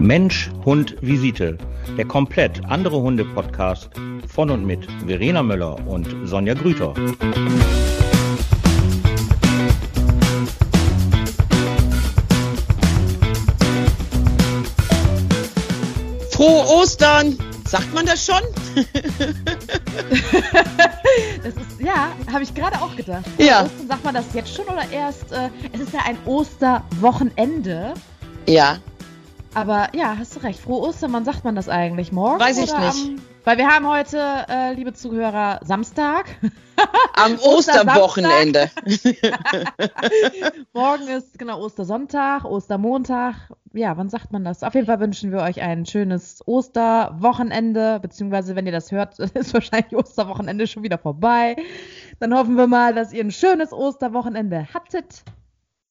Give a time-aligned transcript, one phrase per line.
[0.00, 1.58] Mensch, Hund, Visite.
[1.98, 3.90] Der komplett andere Hunde-Podcast
[4.26, 6.94] von und mit Verena Möller und Sonja Grüter.
[16.30, 17.36] Frohe Ostern!
[17.66, 18.40] Sagt man das schon?
[21.44, 23.26] das ist, ja, habe ich gerade auch gedacht.
[23.36, 23.64] Ja.
[23.64, 25.30] Ostern, sagt man das jetzt schon oder erst?
[25.30, 27.92] Äh, es ist ja ein Osterwochenende.
[28.46, 28.78] Ja.
[29.54, 30.60] Aber ja, hast du recht.
[30.60, 32.12] Frohe Ostern, wann sagt man das eigentlich?
[32.12, 32.38] Morgen?
[32.38, 32.74] Weiß ich nicht.
[32.74, 34.18] Am, weil wir haben heute,
[34.48, 36.26] äh, liebe Zuhörer, Samstag.
[37.14, 38.70] Am Osterwochenende.
[40.72, 43.34] Morgen ist genau Ostersonntag, Ostermontag.
[43.72, 44.62] Ja, wann sagt man das?
[44.62, 49.54] Auf jeden Fall wünschen wir euch ein schönes Osterwochenende, beziehungsweise wenn ihr das hört, ist
[49.54, 51.56] wahrscheinlich Osterwochenende schon wieder vorbei.
[52.20, 55.24] Dann hoffen wir mal, dass ihr ein schönes Osterwochenende hattet.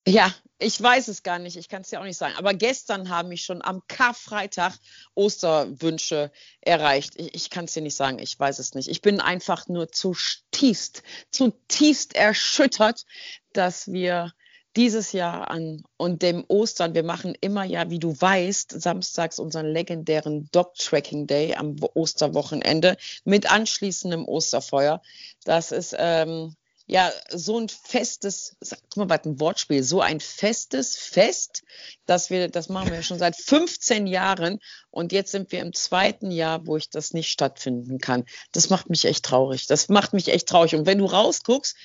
[0.08, 1.56] Ja, ich weiß es gar nicht.
[1.56, 2.36] Ich kann es dir auch nicht sagen.
[2.38, 4.74] Aber gestern haben mich schon am Karfreitag
[5.16, 7.14] Osterwünsche erreicht.
[7.16, 8.20] Ich, ich kann es dir nicht sagen.
[8.20, 8.90] Ich weiß es nicht.
[8.90, 11.02] Ich bin einfach nur zutiefst,
[11.32, 13.06] zutiefst erschüttert,
[13.54, 14.34] dass wir
[14.76, 19.66] dieses Jahr an und dem Ostern, wir machen immer ja, wie du weißt, samstags unseren
[19.66, 25.02] legendären Dog Tracking Day am Osterwochenende mit anschließendem Osterfeuer.
[25.44, 26.56] Das ist ähm,
[26.90, 28.58] ja so ein festes,
[28.90, 31.62] guck mal, was ein Wortspiel, so ein festes Fest,
[32.08, 34.60] dass wir, das machen wir schon seit 15 Jahren
[34.90, 38.26] und jetzt sind wir im zweiten Jahr, wo ich das nicht stattfinden kann.
[38.54, 39.68] Das macht mich echt traurig.
[39.68, 40.74] Das macht mich echt traurig.
[40.74, 41.78] Und wenn du rausguckst,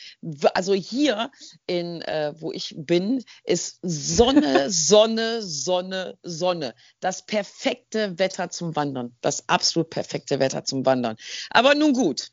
[0.55, 1.31] also hier
[1.67, 6.75] in, äh, wo ich bin, ist Sonne, Sonne, Sonne, Sonne.
[7.01, 9.15] Das perfekte Wetter zum Wandern.
[9.21, 11.17] Das absolut perfekte Wetter zum Wandern.
[11.51, 12.31] Aber nun gut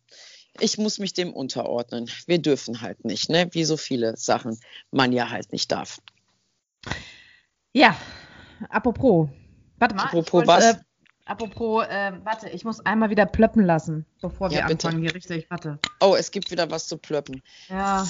[0.60, 2.10] ich muss mich dem unterordnen.
[2.28, 3.48] Wir dürfen halt nicht, ne?
[3.52, 4.60] Wie so viele Sachen
[4.92, 6.00] man ja halt nicht darf.
[7.74, 7.96] Ja,
[8.70, 9.30] apropos.
[9.80, 10.04] Warte mal.
[10.06, 10.64] Apropos wollte, was?
[10.66, 10.76] Äh,
[11.26, 14.88] apropos, äh, warte, ich muss einmal wieder plöppen lassen, bevor wir Ja, bitte.
[14.88, 15.50] anfangen hier richtig.
[15.50, 15.80] Warte.
[16.00, 17.42] Oh, es gibt wieder was zu plöppen.
[17.70, 18.06] Ja.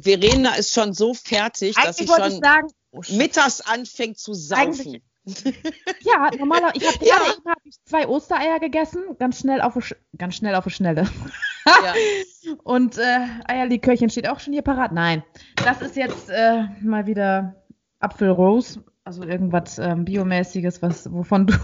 [0.00, 4.18] Verena ist schon so fertig, dass sie Eigentlich wollte ich schon sagen, oh, mittags anfängt
[4.18, 4.62] zu saufen.
[4.80, 5.02] Eigentlich-
[6.04, 7.16] ja, normaler, ich habe Ja.
[7.46, 9.74] hab ich zwei Ostereier gegessen, ganz schnell auf
[10.16, 11.08] ganz schnell auf die Schnelle.
[11.84, 11.94] Ja.
[12.64, 14.92] Und äh, Eierlikörchen steht auch schon hier parat.
[14.92, 15.22] Nein,
[15.56, 17.56] das ist jetzt äh, mal wieder
[18.00, 21.54] Apfelrose, also irgendwas ähm, biomäßiges, was wovon du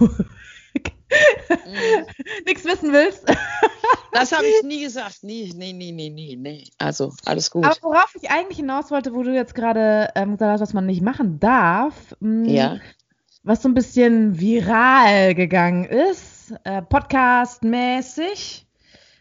[1.66, 2.06] Mhm.
[2.46, 3.24] nichts wissen willst.
[4.12, 5.22] Das habe ich nie gesagt.
[5.22, 6.64] Nie, nee, nee, nee, nee, nee.
[6.78, 7.64] Also, alles gut.
[7.64, 10.86] Aber worauf ich eigentlich hinaus wollte, wo du jetzt gerade ähm, gesagt hast, was man
[10.86, 12.78] nicht machen darf, mh, ja.
[13.42, 18.63] was so ein bisschen viral gegangen ist, äh, Podcast-mäßig.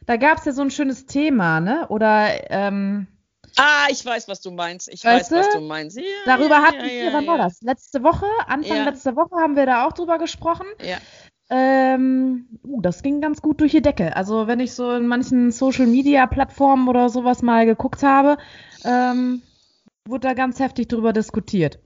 [0.05, 1.87] Da gab es ja so ein schönes Thema, ne?
[1.89, 3.07] Oder ähm,
[3.55, 4.87] Ah, ich weiß, was du meinst.
[4.91, 5.61] Ich Weißt weiß, was du?
[5.61, 5.97] meinst.
[5.97, 7.61] Ja, darüber ja, hatten ja, wir, ja, wann war das?
[7.61, 10.65] Letzte Woche, Anfang letzter Woche haben wir da auch drüber gesprochen.
[10.81, 10.97] Ja.
[11.49, 14.15] Ähm, uh, das ging ganz gut durch die Decke.
[14.15, 18.37] Also wenn ich so in manchen Social-Media-Plattformen oder sowas mal geguckt habe,
[18.85, 19.43] ähm,
[20.05, 21.79] wurde da ganz heftig drüber diskutiert.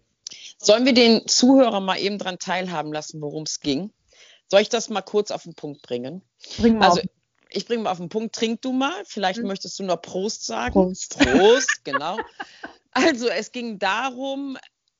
[0.57, 3.91] Sollen wir den Zuhörer mal eben dran teilhaben lassen, worum es ging?
[4.49, 6.21] Soll ich das mal kurz auf den Punkt bringen?
[6.57, 7.05] Bring mal Also, auf.
[7.49, 8.93] Ich bringe mal auf den Punkt, trink du mal.
[9.05, 9.47] Vielleicht Mhm.
[9.47, 10.73] möchtest du noch Prost sagen.
[10.73, 11.17] Prost.
[11.19, 12.21] Prost, genau.
[12.91, 14.57] Also, es ging darum,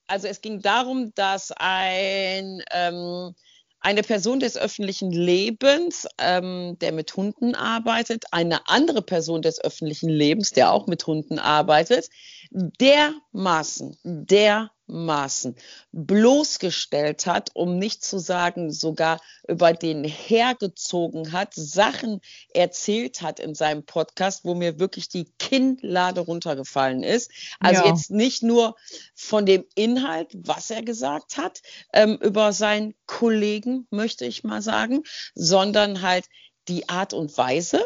[0.07, 3.33] also es ging darum, dass ein, ähm,
[3.79, 10.09] eine Person des öffentlichen Lebens, ähm, der mit Hunden arbeitet, eine andere Person des öffentlichen
[10.09, 12.09] Lebens, der auch mit Hunden arbeitet,
[12.51, 13.97] dermaßen,
[14.87, 15.55] dermaßen
[15.91, 22.21] bloßgestellt hat, um nicht zu sagen, sogar über den hergezogen hat, Sachen
[22.53, 27.31] erzählt hat in seinem Podcast, wo mir wirklich die Kinnlade runtergefallen ist.
[27.59, 27.89] Also Ja.
[27.89, 28.75] jetzt nicht nur
[29.15, 31.61] von dem Inhalt, was er gesagt hat,
[31.93, 35.03] ähm, über seinen Kollegen, möchte ich mal sagen,
[35.35, 36.25] sondern halt
[36.67, 37.85] die Art und Weise.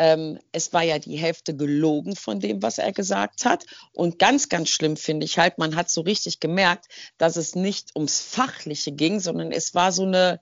[0.00, 3.66] Ähm, es war ja die Hälfte gelogen von dem, was er gesagt hat.
[3.92, 6.86] Und ganz, ganz schlimm finde ich halt, man hat so richtig gemerkt,
[7.18, 10.40] dass es nicht ums Fachliche ging, sondern es war so eine,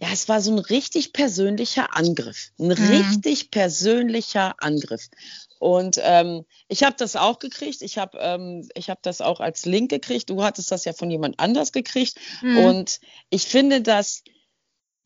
[0.00, 2.50] ja, es war so ein richtig persönlicher Angriff.
[2.58, 5.08] Ein richtig persönlicher Angriff.
[5.60, 7.82] Und ähm, ich habe das auch gekriegt.
[7.82, 10.30] Ich habe ähm, ich hab das auch als Link gekriegt.
[10.30, 12.18] Du hattest das ja von jemand anders gekriegt.
[12.42, 12.56] Mhm.
[12.56, 14.24] Und ich finde das,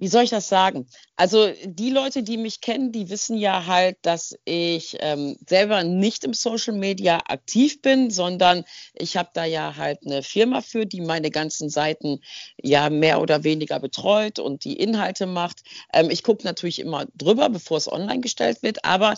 [0.05, 0.87] wie soll ich das sagen?
[1.17, 6.25] Also die Leute, die mich kennen, die wissen ja halt, dass ich ähm, selber nicht
[6.25, 11.01] im Social Media aktiv bin, sondern ich habe da ja halt eine Firma für, die
[11.01, 12.21] meine ganzen Seiten
[12.61, 15.63] ja mehr oder weniger betreut und die Inhalte macht.
[15.95, 19.15] Ähm, ich gucke natürlich immer drüber, bevor es online gestellt wird, aber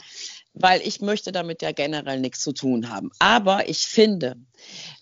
[0.59, 3.11] weil ich möchte damit ja generell nichts zu tun haben.
[3.19, 4.37] Aber ich finde,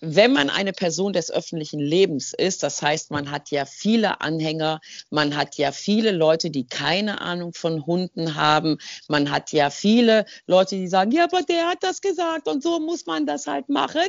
[0.01, 4.81] wenn man eine Person des öffentlichen Lebens ist, das heißt, man hat ja viele Anhänger,
[5.09, 10.25] man hat ja viele Leute, die keine Ahnung von Hunden haben, man hat ja viele
[10.45, 13.69] Leute, die sagen, ja, aber der hat das gesagt und so muss man das halt
[13.69, 14.07] machen.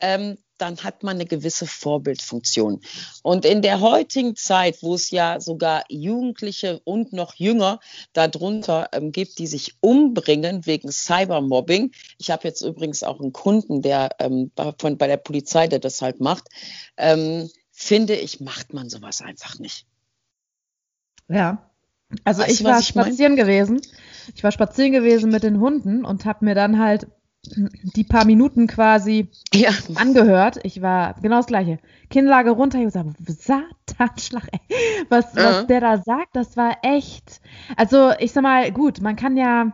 [0.00, 2.80] Ähm, dann hat man eine gewisse Vorbildfunktion.
[3.22, 7.80] Und in der heutigen Zeit, wo es ja sogar Jugendliche und noch jünger
[8.12, 11.92] darunter ähm, gibt, die sich umbringen wegen Cybermobbing.
[12.18, 16.00] Ich habe jetzt übrigens auch einen Kunden, der ähm, von, bei der Polizei, der das
[16.02, 16.48] halt macht.
[16.96, 19.86] Ähm, finde ich, macht man sowas einfach nicht.
[21.28, 21.70] Ja.
[22.22, 23.44] Also weißt ich war spazieren mein?
[23.44, 23.80] gewesen.
[24.34, 27.08] Ich war spazieren gewesen mit den Hunden und habe mir dann halt
[27.46, 29.70] die paar Minuten quasi ja.
[29.96, 30.58] angehört.
[30.62, 31.78] Ich war genau das gleiche.
[32.10, 34.60] Kinnlage runter, ich gesagt, Satanschlag, ey.
[35.08, 37.40] Was, uh was der da sagt, das war echt.
[37.76, 39.72] Also, ich sag mal, gut, man kann ja,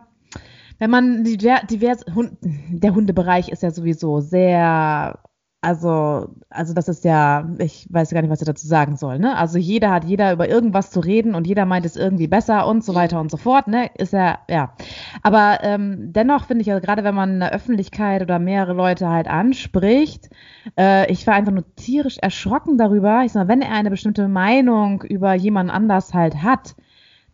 [0.79, 5.19] wenn man divers, Hund, der Hundebereich ist ja sowieso sehr
[5.63, 9.37] also, also das ist ja, ich weiß gar nicht, was ich dazu sagen soll, ne?
[9.37, 12.83] Also jeder hat jeder über irgendwas zu reden und jeder meint es irgendwie besser und
[12.83, 13.91] so weiter und so fort, ne?
[13.95, 14.73] Ist ja, ja.
[15.21, 19.07] Aber ähm, dennoch finde ich, also gerade wenn man in der Öffentlichkeit oder mehrere Leute
[19.07, 20.31] halt anspricht,
[20.79, 23.21] äh, ich war einfach nur tierisch erschrocken darüber.
[23.23, 26.75] Ich sag mal, wenn er eine bestimmte Meinung über jemanden anders halt hat,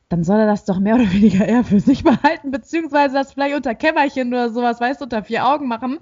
[0.09, 3.55] dann soll er das doch mehr oder weniger eher für sich behalten, beziehungsweise das vielleicht
[3.55, 5.99] unter Kämmerchen oder sowas, weißt du, unter vier Augen machen.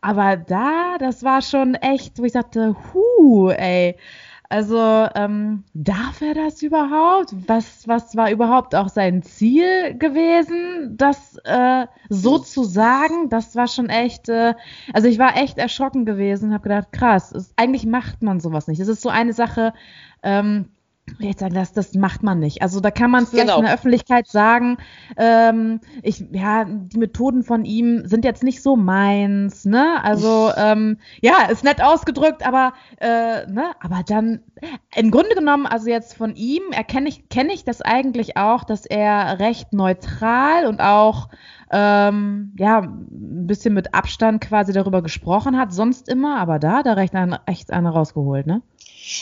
[0.00, 3.96] Aber da, das war schon echt, wo ich sagte, hu, ey.
[4.48, 7.34] Also, ähm, darf er das überhaupt?
[7.48, 13.30] Was, was war überhaupt auch sein Ziel gewesen, das äh, so zu sagen?
[13.30, 14.52] Das war schon echt, äh,
[14.92, 18.78] also ich war echt erschrocken gewesen, habe gedacht, krass, ist, eigentlich macht man sowas nicht.
[18.78, 19.72] Das ist so eine Sache,
[20.22, 20.68] ähm,
[21.18, 22.62] jetzt sagen, das, das macht man nicht.
[22.62, 23.58] Also da kann man vielleicht genau.
[23.58, 24.78] in der Öffentlichkeit sagen,
[25.16, 30.02] ähm, ich, ja, die Methoden von ihm sind jetzt nicht so meins, ne?
[30.02, 34.40] Also ähm, ja, ist nett ausgedrückt, aber äh, ne, aber dann
[34.94, 38.86] im Grunde genommen, also jetzt von ihm erkenne ich, kenne ich das eigentlich auch, dass
[38.86, 41.28] er recht neutral und auch
[41.72, 46.92] ähm, ja, ein bisschen mit Abstand quasi darüber gesprochen hat, sonst immer, aber da, da
[46.92, 48.62] recht, ein, echt eine rausgeholt, ne?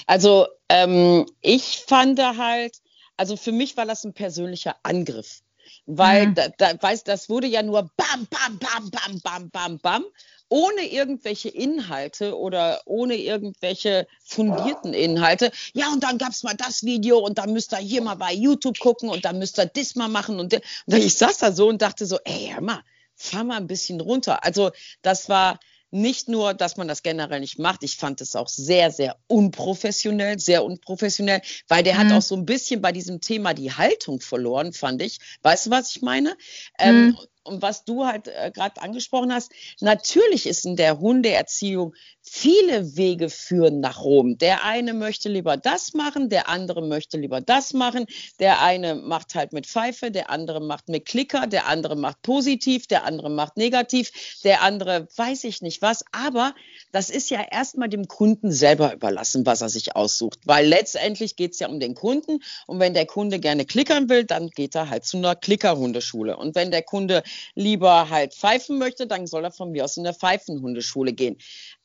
[0.06, 2.76] Also ähm, ich fand halt,
[3.16, 5.42] also für mich war das ein persönlicher Angriff.
[5.86, 6.34] Weil mhm.
[6.34, 10.04] da, da, weiß, das wurde ja nur bam, bam, bam, bam, bam, bam, bam,
[10.48, 15.52] ohne irgendwelche Inhalte oder ohne irgendwelche fundierten Inhalte.
[15.74, 18.32] Ja, und dann gab es mal das Video und dann müsst ihr hier mal bei
[18.32, 20.40] YouTube gucken und dann müsst ihr das mal machen.
[20.40, 22.82] Und, und ich saß da so und dachte so, ey, hör mal,
[23.14, 24.44] fahr mal ein bisschen runter.
[24.44, 24.72] Also
[25.02, 25.60] das war,
[25.90, 30.38] nicht nur, dass man das generell nicht macht, ich fand es auch sehr, sehr unprofessionell,
[30.38, 31.98] sehr unprofessionell, weil der mhm.
[31.98, 35.18] hat auch so ein bisschen bei diesem Thema die Haltung verloren, fand ich.
[35.42, 36.36] Weißt du, was ich meine?
[36.78, 37.08] Ähm, mhm.
[37.08, 42.96] Ähm, und was du halt äh, gerade angesprochen hast, natürlich ist in der Hundeerziehung viele
[42.96, 44.36] Wege führen nach Rom.
[44.38, 48.06] Der eine möchte lieber das machen, der andere möchte lieber das machen.
[48.38, 52.86] Der eine macht halt mit Pfeife, der andere macht mit Klicker, der andere macht positiv,
[52.86, 54.12] der andere macht negativ,
[54.44, 56.04] der andere weiß ich nicht was.
[56.12, 56.54] Aber
[56.92, 60.40] das ist ja erstmal dem Kunden selber überlassen, was er sich aussucht.
[60.44, 62.40] Weil letztendlich geht es ja um den Kunden.
[62.66, 66.36] Und wenn der Kunde gerne klickern will, dann geht er halt zu einer Klickerhundeschule.
[66.36, 67.22] Und wenn der Kunde
[67.54, 71.36] lieber halt pfeifen möchte, dann soll er von mir aus in der Pfeifenhundeschule gehen.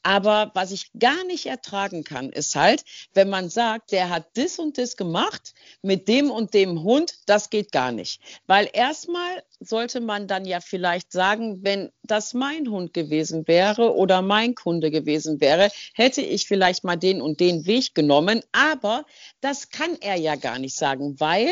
[0.05, 2.83] Aber was ich gar nicht ertragen kann, ist halt,
[3.15, 7.49] wenn man sagt, der hat das und das gemacht mit dem und dem Hund, das
[7.49, 8.21] geht gar nicht.
[8.45, 14.21] Weil erstmal sollte man dann ja vielleicht sagen, wenn das mein Hund gewesen wäre oder
[14.21, 18.41] mein Kunde gewesen wäre, hätte ich vielleicht mal den und den Weg genommen.
[18.51, 19.05] Aber
[19.41, 21.49] das kann er ja gar nicht sagen, weil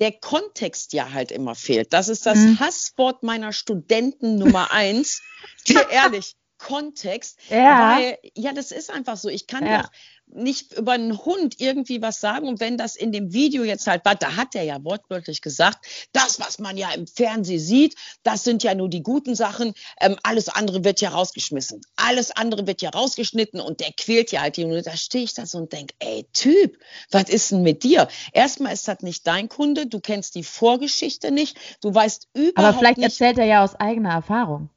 [0.00, 1.92] der Kontext ja halt immer fehlt.
[1.92, 2.60] Das ist das mhm.
[2.60, 5.22] Hasswort meiner Studenten Nummer eins.
[5.90, 7.38] ehrlich, Kontext.
[7.48, 7.96] Ja.
[7.96, 9.28] Weil, ja, das ist einfach so.
[9.28, 9.82] Ich kann ja.
[9.82, 9.90] doch
[10.34, 12.48] nicht über einen Hund irgendwie was sagen.
[12.48, 15.86] Und wenn das in dem Video jetzt halt war, da hat er ja wortwörtlich gesagt,
[16.12, 19.74] das, was man ja im Fernsehen sieht, das sind ja nur die guten Sachen.
[20.00, 21.80] Ähm, alles andere wird ja rausgeschmissen.
[21.96, 24.82] Alles andere wird ja rausgeschnitten und der quält ja halt die Hunde.
[24.82, 26.78] Da stehe ich da so und denke, ey, Typ,
[27.10, 28.08] was ist denn mit dir?
[28.32, 32.78] Erstmal ist das nicht dein Kunde, du kennst die Vorgeschichte nicht, du weißt überhaupt Aber
[32.78, 34.70] vielleicht nicht, erzählt er ja aus eigener Erfahrung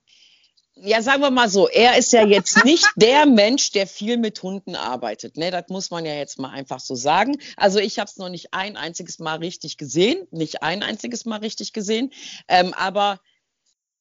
[0.83, 4.41] ja, sagen wir mal so, er ist ja jetzt nicht der Mensch, der viel mit
[4.41, 5.37] Hunden arbeitet.
[5.37, 7.37] Ne, das muss man ja jetzt mal einfach so sagen.
[7.57, 11.37] Also ich habe es noch nicht ein einziges Mal richtig gesehen, nicht ein einziges Mal
[11.37, 12.11] richtig gesehen.
[12.47, 13.19] Ähm, aber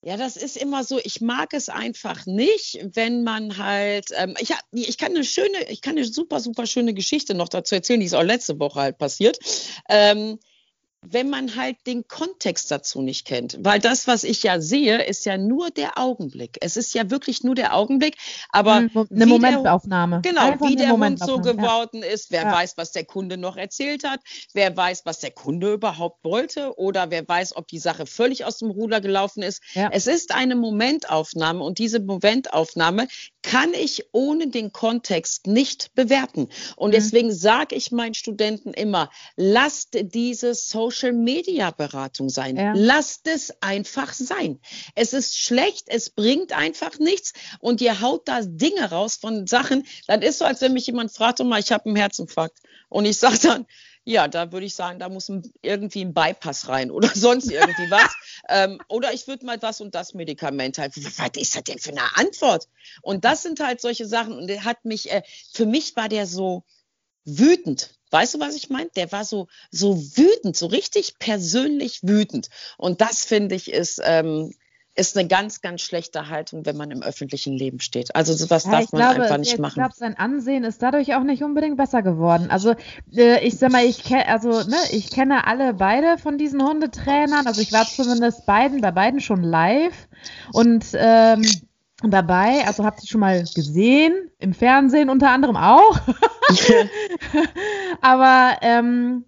[0.03, 0.99] ja, das ist immer so.
[1.05, 4.07] Ich mag es einfach nicht, wenn man halt.
[4.17, 7.51] Ähm, ich, hab, ich kann eine schöne, ich kann eine super, super schöne Geschichte noch
[7.51, 8.01] dazu erzählen.
[8.01, 9.39] Die ist auch letzte Woche halt passiert.
[9.91, 10.39] Ähm,
[11.03, 13.57] wenn man halt den Kontext dazu nicht kennt.
[13.61, 16.59] Weil das, was ich ja sehe, ist ja nur der Augenblick.
[16.61, 18.17] Es ist ja wirklich nur der Augenblick.
[18.51, 20.21] Aber eine Momentaufnahme.
[20.21, 22.09] Der, genau, Einfach wie der Hund so geworden ja.
[22.11, 22.31] ist.
[22.31, 22.53] Wer ja.
[22.53, 24.21] weiß, was der Kunde noch erzählt hat.
[24.53, 26.79] Wer weiß, was der Kunde überhaupt wollte.
[26.79, 29.63] Oder wer weiß, ob die Sache völlig aus dem Ruder gelaufen ist.
[29.73, 29.89] Ja.
[29.91, 31.65] Es ist eine Momentaufnahme.
[31.65, 33.09] Und diese Momentaufnahme
[33.43, 36.49] kann ich ohne den Kontext nicht bewerten.
[36.77, 36.95] Und mhm.
[36.95, 42.57] deswegen sage ich meinen Studenten immer, lasst diese Social Social Media Beratung sein.
[42.57, 42.73] Ja.
[42.75, 44.61] Lasst es einfach sein.
[44.95, 49.87] Es ist schlecht, es bringt einfach nichts und ihr haut da Dinge raus von Sachen.
[50.07, 52.59] Das ist so, als wenn mich jemand fragt, mal, ich habe einen Herzinfarkt.
[52.89, 53.67] Und ich sage dann,
[54.05, 57.91] ja, da würde ich sagen, da muss ein, irgendwie ein Bypass rein oder sonst irgendwie
[57.91, 58.13] was.
[58.49, 60.97] ähm, oder ich würde mal das und das Medikament halt.
[60.97, 62.69] Was ist das denn für eine Antwort?
[63.03, 64.35] Und das sind halt solche Sachen.
[64.35, 66.65] Und der hat mich, äh, für mich war der so
[67.25, 67.91] wütend.
[68.11, 68.91] Weißt du, was ich meine?
[68.97, 72.49] Der war so, so wütend, so richtig persönlich wütend.
[72.77, 74.53] Und das finde ich ist, ähm,
[74.95, 78.15] ist eine ganz, ganz schlechte Haltung, wenn man im öffentlichen Leben steht.
[78.17, 79.71] Also sowas ja, darf man glaube, einfach nicht machen.
[79.71, 82.51] Ich glaube, sein Ansehen ist dadurch auch nicht unbedingt besser geworden.
[82.51, 82.75] Also
[83.15, 87.47] äh, ich sag mal, ich kenne also ne, ich kenne alle beide von diesen Hundetrainern.
[87.47, 90.09] Also ich war zumindest beiden bei beiden schon live
[90.53, 91.43] und ähm,
[92.03, 96.01] dabei, also habt ihr schon mal gesehen, im Fernsehen unter anderem auch.
[98.01, 99.25] aber, ähm,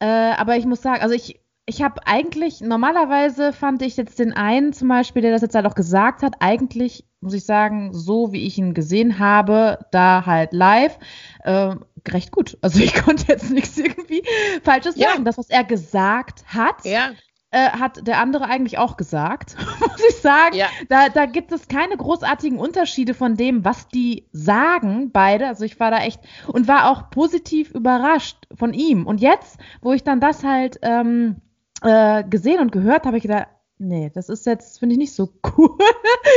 [0.00, 4.32] äh, aber ich muss sagen, also ich, ich habe eigentlich, normalerweise fand ich jetzt den
[4.32, 8.32] einen zum Beispiel, der das jetzt halt auch gesagt hat, eigentlich, muss ich sagen, so
[8.32, 10.98] wie ich ihn gesehen habe, da halt live,
[11.44, 11.76] äh,
[12.08, 12.58] recht gut.
[12.62, 14.22] Also ich konnte jetzt nichts irgendwie
[14.64, 15.10] Falsches ja.
[15.10, 15.24] sagen.
[15.24, 17.12] Das, was er gesagt hat, ja
[17.52, 20.56] äh, hat der andere eigentlich auch gesagt, muss ich sagen.
[20.56, 20.66] Ja.
[20.88, 25.46] Da, da gibt es keine großartigen Unterschiede von dem, was die sagen, beide.
[25.46, 29.06] Also ich war da echt und war auch positiv überrascht von ihm.
[29.06, 31.36] Und jetzt, wo ich dann das halt ähm,
[31.82, 33.48] äh, gesehen und gehört habe, ich gedacht,
[33.78, 35.76] nee, das ist jetzt, finde ich, nicht so cool.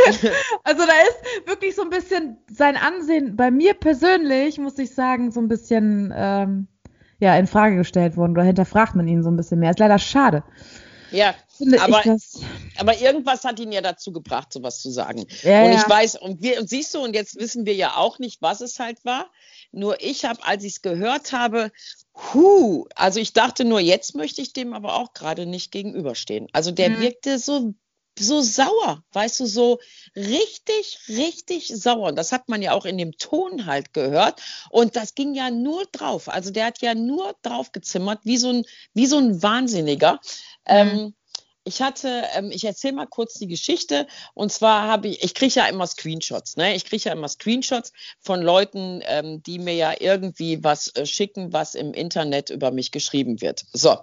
[0.63, 5.31] also da ist wirklich so ein bisschen sein Ansehen bei mir persönlich, muss ich sagen,
[5.31, 6.67] so ein bisschen ähm,
[7.19, 9.71] ja, in Frage gestellt worden oder hinterfragt man ihn so ein bisschen mehr.
[9.71, 10.43] Ist leider schade.
[11.11, 11.33] Ja,
[11.79, 12.03] aber,
[12.77, 15.25] aber irgendwas hat ihn ja dazu gebracht, sowas zu sagen.
[15.43, 15.89] Ja, und ich ja.
[15.89, 18.79] weiß, und, wir, und siehst du, und jetzt wissen wir ja auch nicht, was es
[18.79, 19.31] halt war.
[19.71, 21.71] Nur ich habe, als ich es gehört habe,
[22.33, 26.47] hu, also ich dachte nur, jetzt möchte ich dem aber auch gerade nicht gegenüberstehen.
[26.53, 27.01] Also der mhm.
[27.01, 27.73] wirkte so
[28.17, 29.79] so sauer, weißt du, so
[30.15, 32.09] richtig, richtig sauer.
[32.09, 34.41] Und das hat man ja auch in dem Ton halt gehört.
[34.69, 36.29] Und das ging ja nur drauf.
[36.29, 40.13] Also der hat ja nur drauf gezimmert, wie so ein, wie so ein Wahnsinniger.
[40.13, 40.19] Mhm.
[40.65, 41.13] Ähm,
[41.65, 44.07] ich hatte, ähm, ich erzähle mal kurz die Geschichte.
[44.35, 46.75] Und zwar habe ich, ich kriege ja immer Screenshots, ne?
[46.75, 47.91] Ich kriege ja immer Screenshots
[48.21, 52.91] von Leuten, ähm, die mir ja irgendwie was äh, schicken, was im Internet über mich
[52.91, 53.65] geschrieben wird.
[53.73, 53.97] So.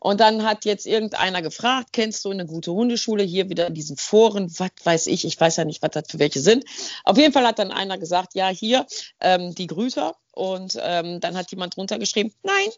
[0.00, 3.22] Und dann hat jetzt irgendeiner gefragt, kennst du eine gute Hundeschule?
[3.22, 6.18] Hier wieder in diesen Foren, was weiß ich, ich weiß ja nicht, was das für
[6.18, 6.64] welche sind.
[7.04, 8.86] Auf jeden Fall hat dann einer gesagt, ja, hier,
[9.20, 10.16] ähm, die Grüter.
[10.32, 12.70] Und ähm, dann hat jemand drunter geschrieben, nein,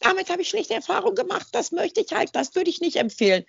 [0.00, 3.44] damit habe ich schlechte Erfahrungen gemacht, das möchte ich halt, das würde ich nicht empfehlen.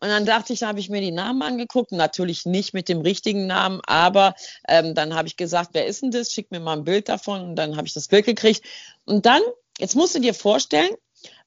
[0.00, 3.00] Und dann dachte ich, da habe ich mir die Namen angeguckt, natürlich nicht mit dem
[3.00, 4.34] richtigen Namen, aber
[4.68, 6.32] ähm, dann habe ich gesagt, wer ist denn das?
[6.32, 8.64] Schick mir mal ein Bild davon und dann habe ich das Bild gekriegt.
[9.04, 9.42] Und dann,
[9.78, 10.90] jetzt musst du dir vorstellen,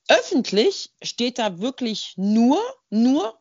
[0.10, 3.41] öffentlich steht da wirklich nur, nur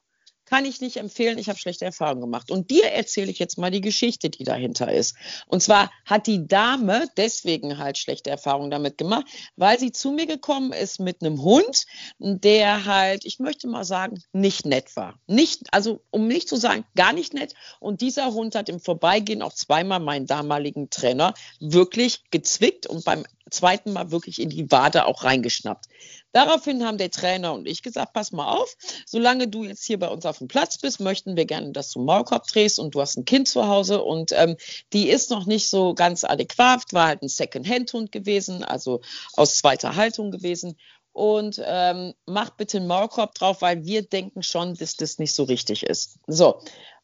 [0.50, 2.50] kann ich nicht empfehlen, ich habe schlechte Erfahrungen gemacht.
[2.50, 5.14] Und dir erzähle ich jetzt mal die Geschichte, die dahinter ist.
[5.46, 10.26] Und zwar hat die Dame deswegen halt schlechte Erfahrungen damit gemacht, weil sie zu mir
[10.26, 11.84] gekommen ist mit einem Hund,
[12.18, 15.20] der halt, ich möchte mal sagen, nicht nett war.
[15.28, 17.54] Nicht, also um nicht zu sagen, gar nicht nett.
[17.78, 23.24] Und dieser Hund hat im Vorbeigehen auch zweimal meinen damaligen Trainer wirklich gezwickt und beim
[23.50, 25.86] zweiten Mal wirklich in die Wade auch reingeschnappt.
[26.32, 30.06] Daraufhin haben der Trainer und ich gesagt, pass mal auf, solange du jetzt hier bei
[30.08, 33.16] uns auf dem Platz bist, möchten wir gerne, dass du Maulkorb drehst und du hast
[33.16, 34.56] ein Kind zu Hause und ähm,
[34.92, 39.00] die ist noch nicht so ganz adäquat, war halt ein Second-Hand-Hund gewesen, also
[39.34, 40.76] aus zweiter Haltung gewesen
[41.12, 45.44] und ähm, mach bitte einen Maulkorb drauf, weil wir denken schon, dass das nicht so
[45.44, 46.18] richtig ist.
[46.26, 46.60] So,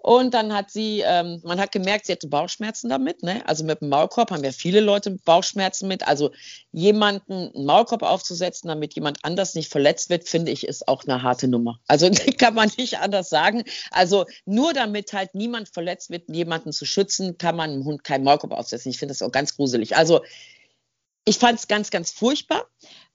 [0.06, 3.24] und dann hat sie, ähm, man hat gemerkt, sie hatte Bauchschmerzen damit.
[3.24, 3.42] Ne?
[3.48, 6.06] Also mit dem Maulkorb haben ja viele Leute Bauchschmerzen mit.
[6.06, 6.30] Also
[6.70, 11.24] jemanden einen Maulkorb aufzusetzen, damit jemand anders nicht verletzt wird, finde ich, ist auch eine
[11.24, 11.80] harte Nummer.
[11.88, 12.08] Also
[12.38, 13.64] kann man nicht anders sagen.
[13.90, 18.22] Also nur damit halt niemand verletzt wird, jemanden zu schützen, kann man einem Hund keinen
[18.22, 18.90] Maulkorb aufsetzen.
[18.90, 19.96] Ich finde das auch ganz gruselig.
[19.96, 20.20] Also
[21.24, 22.68] ich fand es ganz, ganz furchtbar.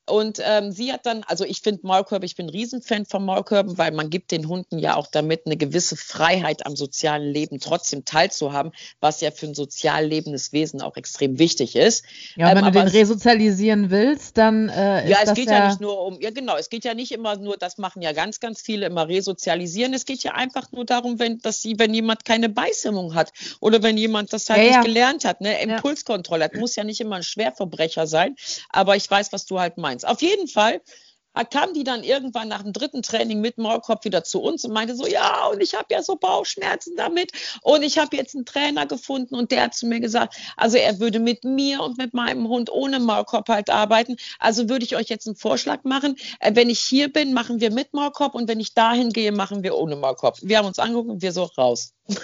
[0.08, 3.78] Und ähm, sie hat dann, also ich finde Maulkörbe, ich bin ein Riesenfan von Maulkörben,
[3.78, 8.04] weil man gibt den Hunden ja auch damit eine gewisse Freiheit am sozialen Leben trotzdem
[8.04, 12.04] teilzuhaben, was ja für ein sozial lebendes Wesen auch extrem wichtig ist.
[12.36, 15.68] Ja, und wenn ähm, du den resozialisieren willst, dann äh, Ja, es geht ja, ja
[15.68, 18.40] nicht nur um, ja genau, es geht ja nicht immer nur, das machen ja ganz,
[18.40, 19.94] ganz viele immer resozialisieren.
[19.94, 23.84] Es geht ja einfach nur darum, wenn, dass sie, wenn jemand keine Beißhemmung hat oder
[23.84, 24.82] wenn jemand das halt ja, nicht ja.
[24.82, 26.50] gelernt hat, ne, Impulskontrolle.
[26.50, 28.36] Das muss ja nicht immer ein Schwerverbrecher sein,
[28.70, 30.08] aber ich weiß, was du halt meinst meinst.
[30.08, 30.82] Auf jeden Fall
[31.50, 34.96] kam die dann irgendwann nach dem dritten Training mit Maulkorb wieder zu uns und meinte
[34.96, 37.32] so, ja, und ich habe ja so Bauchschmerzen damit
[37.62, 41.00] und ich habe jetzt einen Trainer gefunden und der hat zu mir gesagt, also er
[41.00, 44.18] würde mit mir und mit meinem Hund ohne Maulkorb halt arbeiten.
[44.40, 46.18] Also würde ich euch jetzt einen Vorschlag machen.
[46.42, 49.64] Äh, wenn ich hier bin, machen wir mit Maulkorb und wenn ich dahin gehe, machen
[49.64, 50.38] wir ohne Maulkorb.
[50.42, 51.94] Wir haben uns angeguckt und wir so raus.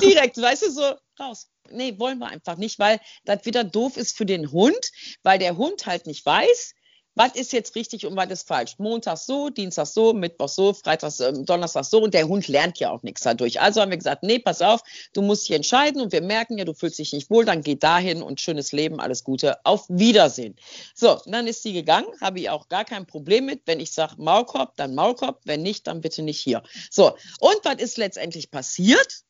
[0.00, 1.48] Direkt, weißt du, so raus.
[1.70, 4.90] Nee, wollen wir einfach nicht, weil das wieder doof ist für den Hund,
[5.22, 6.74] weil der Hund halt nicht weiß,
[7.18, 8.76] was ist jetzt richtig und was ist falsch.
[8.78, 12.90] Montag so, Dienstag so, Mittwoch so, Freitag, äh, Donnerstag so und der Hund lernt ja
[12.92, 13.60] auch nichts dadurch.
[13.60, 14.82] Also haben wir gesagt, nee, pass auf,
[15.14, 17.74] du musst dich entscheiden und wir merken ja, du fühlst dich nicht wohl, dann geh
[17.74, 20.54] dahin und schönes Leben, alles Gute, auf Wiedersehen.
[20.94, 23.62] So, dann ist sie gegangen, habe ich auch gar kein Problem mit.
[23.66, 26.62] Wenn ich sage Maulkorb, dann Maulkorb, wenn nicht, dann bitte nicht hier.
[26.88, 29.24] So, und was ist letztendlich passiert?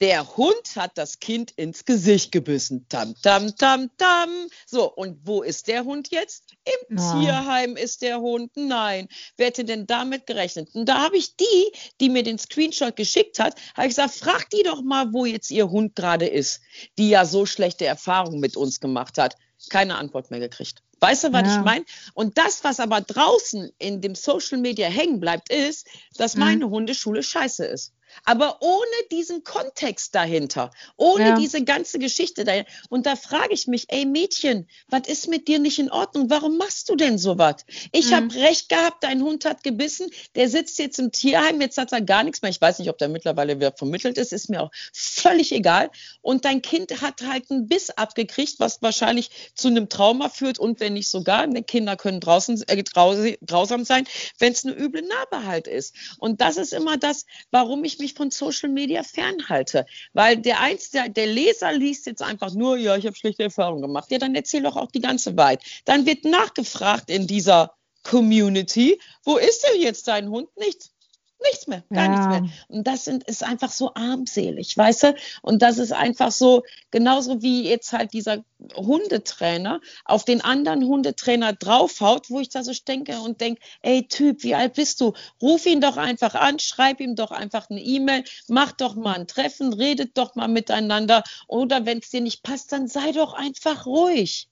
[0.00, 2.86] Der Hund hat das Kind ins Gesicht gebissen.
[2.88, 4.28] Tam, tam, tam, tam.
[4.64, 6.44] So, und wo ist der Hund jetzt?
[6.64, 7.20] Im oh.
[7.20, 8.52] Tierheim ist der Hund.
[8.54, 9.08] Nein.
[9.36, 10.72] Wer hätte denn damit gerechnet?
[10.74, 14.48] Und da habe ich die, die mir den Screenshot geschickt hat, habe ich gesagt, frag
[14.50, 16.60] die doch mal, wo jetzt ihr Hund gerade ist,
[16.96, 19.36] die ja so schlechte Erfahrungen mit uns gemacht hat.
[19.68, 20.84] Keine Antwort mehr gekriegt.
[21.00, 21.58] Weißt du, was ja.
[21.58, 21.84] ich meine?
[22.14, 26.40] Und das, was aber draußen in dem Social Media hängen bleibt, ist, dass mhm.
[26.40, 27.92] meine Hundeschule scheiße ist
[28.24, 31.36] aber ohne diesen Kontext dahinter, ohne ja.
[31.36, 32.70] diese ganze Geschichte dahinter.
[32.88, 36.30] Und da frage ich mich, ey Mädchen, was ist mit dir nicht in Ordnung?
[36.30, 37.64] Warum machst du denn sowas?
[37.92, 38.14] Ich mhm.
[38.14, 42.00] habe recht gehabt, dein Hund hat gebissen, der sitzt jetzt im Tierheim, jetzt hat er
[42.00, 42.50] gar nichts mehr.
[42.50, 45.90] Ich weiß nicht, ob der mittlerweile wieder vermittelt ist, ist mir auch völlig egal.
[46.22, 50.80] Und dein Kind hat halt einen Biss abgekriegt, was wahrscheinlich zu einem Trauma führt und
[50.80, 54.06] wenn nicht sogar, ne, Kinder können draußen äh, grausam sein,
[54.38, 55.94] wenn es eine üble Narbe halt ist.
[56.18, 59.86] Und das ist immer das, warum ich mich von Social Media fernhalte.
[60.12, 63.82] Weil der eins, der, der Leser liest jetzt einfach nur, ja, ich habe schlechte Erfahrungen
[63.82, 64.10] gemacht.
[64.10, 65.62] Ja, dann erzähl doch auch die ganze Wahrheit.
[65.84, 70.48] Dann wird nachgefragt in dieser Community, wo ist denn jetzt dein Hund?
[70.56, 70.92] Nichts.
[71.40, 72.10] Nichts mehr, gar ja.
[72.10, 72.50] nichts mehr.
[72.68, 75.14] Und das sind, ist einfach so armselig, weißt du?
[75.40, 81.52] Und das ist einfach so, genauso wie jetzt halt dieser Hundetrainer auf den anderen Hundetrainer
[81.52, 85.12] draufhaut, wo ich da so denke und denke, ey Typ, wie alt bist du?
[85.40, 89.28] Ruf ihn doch einfach an, schreib ihm doch einfach eine E-Mail, mach doch mal ein
[89.28, 91.22] Treffen, redet doch mal miteinander.
[91.46, 94.48] Oder wenn es dir nicht passt, dann sei doch einfach ruhig.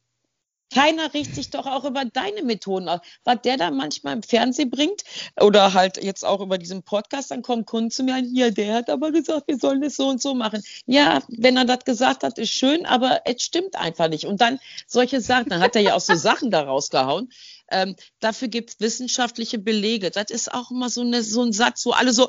[0.73, 3.01] Keiner riecht sich doch auch über deine Methoden aus.
[3.25, 5.03] Was der da manchmal im Fernsehen bringt
[5.41, 8.91] oder halt jetzt auch über diesen Podcast, dann kommen Kunden zu mir, ja, der hat
[8.91, 10.63] aber gesagt, wir sollen es so und so machen.
[10.87, 14.27] Ja, wenn er das gesagt hat, ist schön, aber es stimmt einfach nicht.
[14.27, 17.31] Und dann solche Sachen, dann hat er ja auch so Sachen da rausgehauen.
[17.71, 20.11] Ähm, dafür gibt es wissenschaftliche Belege.
[20.11, 22.29] Das ist auch immer so, eine, so ein Satz, wo alle so,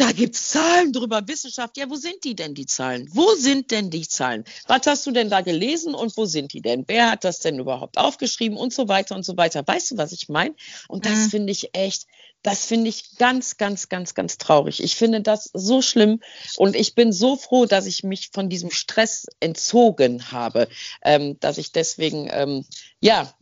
[0.00, 1.76] da gibt es Zahlen drüber, Wissenschaft.
[1.76, 3.08] Ja, wo sind die denn, die Zahlen?
[3.12, 4.44] Wo sind denn die Zahlen?
[4.66, 6.84] Was hast du denn da gelesen und wo sind die denn?
[6.86, 9.62] Wer hat das denn überhaupt aufgeschrieben und so weiter und so weiter?
[9.66, 10.54] Weißt du, was ich meine?
[10.88, 11.30] Und das mhm.
[11.30, 12.06] finde ich echt,
[12.42, 14.82] das finde ich ganz, ganz, ganz, ganz traurig.
[14.82, 16.20] Ich finde das so schlimm
[16.56, 20.68] und ich bin so froh, dass ich mich von diesem Stress entzogen habe,
[21.02, 22.64] ähm, dass ich deswegen, ähm,
[23.00, 23.34] ja,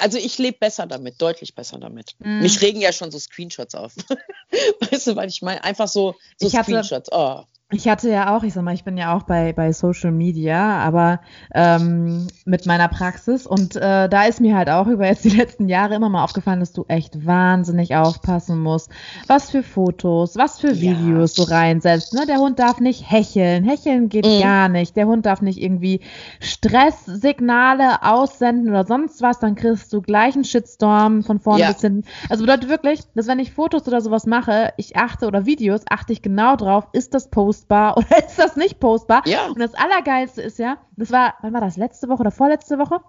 [0.00, 2.12] also ich lebe besser damit, deutlich besser damit.
[2.18, 2.40] Mm.
[2.40, 3.94] Mich regen ja schon so Screenshots auf.
[4.90, 7.10] weißt du, weil ich meine, einfach so, so Screenshots.
[7.12, 7.44] Oh.
[7.72, 10.78] Ich hatte ja auch, ich sag mal, ich bin ja auch bei, bei Social Media,
[10.78, 11.18] aber
[11.52, 15.68] ähm, mit meiner Praxis und äh, da ist mir halt auch über jetzt die letzten
[15.68, 18.90] Jahre immer mal aufgefallen, dass du echt wahnsinnig aufpassen musst,
[19.26, 21.44] was für Fotos, was für Videos ja.
[21.44, 22.14] du reinsetzt.
[22.14, 22.24] Ne?
[22.28, 24.42] Der Hund darf nicht hecheln, hecheln geht mhm.
[24.42, 24.94] gar nicht.
[24.94, 26.02] Der Hund darf nicht irgendwie
[26.38, 31.72] Stresssignale aussenden oder sonst was, dann kriegst du gleich einen Shitstorm von vorne ja.
[31.72, 32.06] bis hinten.
[32.28, 36.12] Also bedeutet wirklich, dass wenn ich Fotos oder sowas mache, ich achte oder Videos, achte
[36.12, 39.22] ich genau drauf, ist das Post postbar oder ist das nicht postbar?
[39.26, 39.46] Ja.
[39.48, 43.00] Und das Allergeilste ist ja, das war, wann war das, letzte Woche oder vorletzte Woche?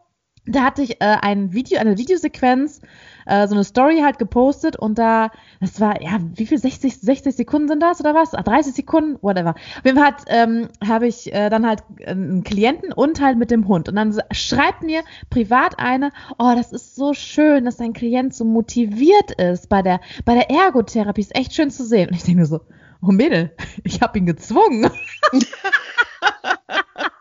[0.49, 2.79] Da hatte ich äh, ein Video, eine Videosequenz,
[3.25, 5.29] äh, so eine Story halt gepostet und da,
[5.60, 8.31] das war, ja, wie viel, 60, 60 Sekunden sind das oder was?
[8.31, 9.49] 30 ah, Sekunden, whatever.
[9.49, 13.51] Auf jeden Fall ähm, habe ich äh, dann halt äh, einen Klienten und halt mit
[13.51, 13.89] dem Hund.
[13.89, 18.45] Und dann schreibt mir privat eine, oh, das ist so schön, dass dein Klient so
[18.45, 21.19] motiviert ist bei der, bei der Ergotherapie.
[21.19, 22.07] Ist echt schön zu sehen.
[22.07, 22.62] Und ich denke mir so,
[23.01, 24.89] oh Mädel, ich habe ihn gezwungen.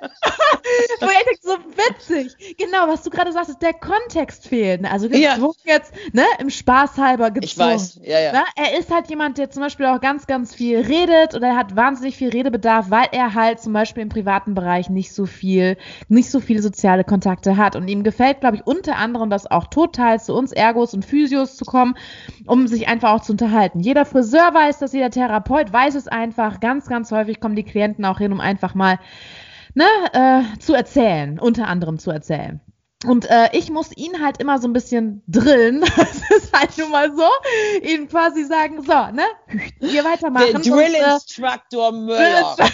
[1.00, 1.06] so,
[1.40, 2.56] so witzig.
[2.58, 4.82] Genau, was du gerade sagst, ist der Kontext fehlt.
[4.82, 4.90] Ne?
[4.90, 5.74] Also gezwungen ja.
[5.74, 7.44] jetzt, ne, im Spaß halber gezwungen.
[7.44, 8.32] Ich weiß, ja, ja.
[8.32, 8.44] Ne?
[8.56, 11.76] Er ist halt jemand, der zum Beispiel auch ganz, ganz viel redet oder er hat
[11.76, 15.76] wahnsinnig viel Redebedarf, weil er halt zum Beispiel im privaten Bereich nicht so viel,
[16.08, 17.76] nicht so viele soziale Kontakte hat.
[17.76, 21.56] Und ihm gefällt, glaube ich, unter anderem das auch total zu uns Ergos und Physios
[21.56, 21.96] zu kommen,
[22.46, 23.80] um sich einfach auch zu unterhalten.
[23.80, 26.60] Jeder Friseur weiß das, jeder Therapeut weiß es einfach.
[26.60, 28.98] Ganz, ganz häufig kommen die Klienten auch hin, um einfach mal
[29.78, 32.60] ne, äh, zu erzählen, unter anderem zu erzählen.
[33.06, 35.84] Und äh, ich muss ihn halt immer so ein bisschen drillen.
[35.96, 37.28] Das ist halt nun mal so.
[37.82, 39.24] Ihn quasi sagen, so, ne,
[39.78, 40.62] hier weitermachen.
[40.62, 42.56] Der Drill Instructor Müller.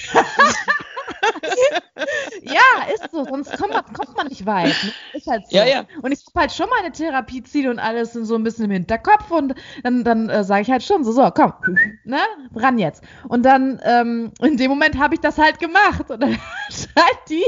[2.43, 4.75] ja, ist so, sonst kommt man, kommt man nicht weit.
[4.83, 4.93] Ne?
[5.13, 5.57] Ist halt so.
[5.57, 5.85] Ja, ja.
[6.03, 9.55] Und ich habe halt schon meine Therapieziele und alles so ein bisschen im Hinterkopf und
[9.83, 11.53] dann, dann äh, sage ich halt schon so, so, komm,
[12.05, 12.21] ne,
[12.55, 13.03] ran jetzt.
[13.29, 16.39] Und dann, ähm, in dem Moment habe ich das halt gemacht und dann
[16.71, 17.45] schreibt die,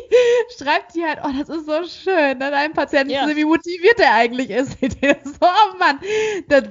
[0.59, 3.27] schreibt die halt, oh, das ist so schön, ne, dein Patienten, ja.
[3.29, 4.79] wie motiviert er eigentlich ist.
[4.81, 5.99] so, oh Mann,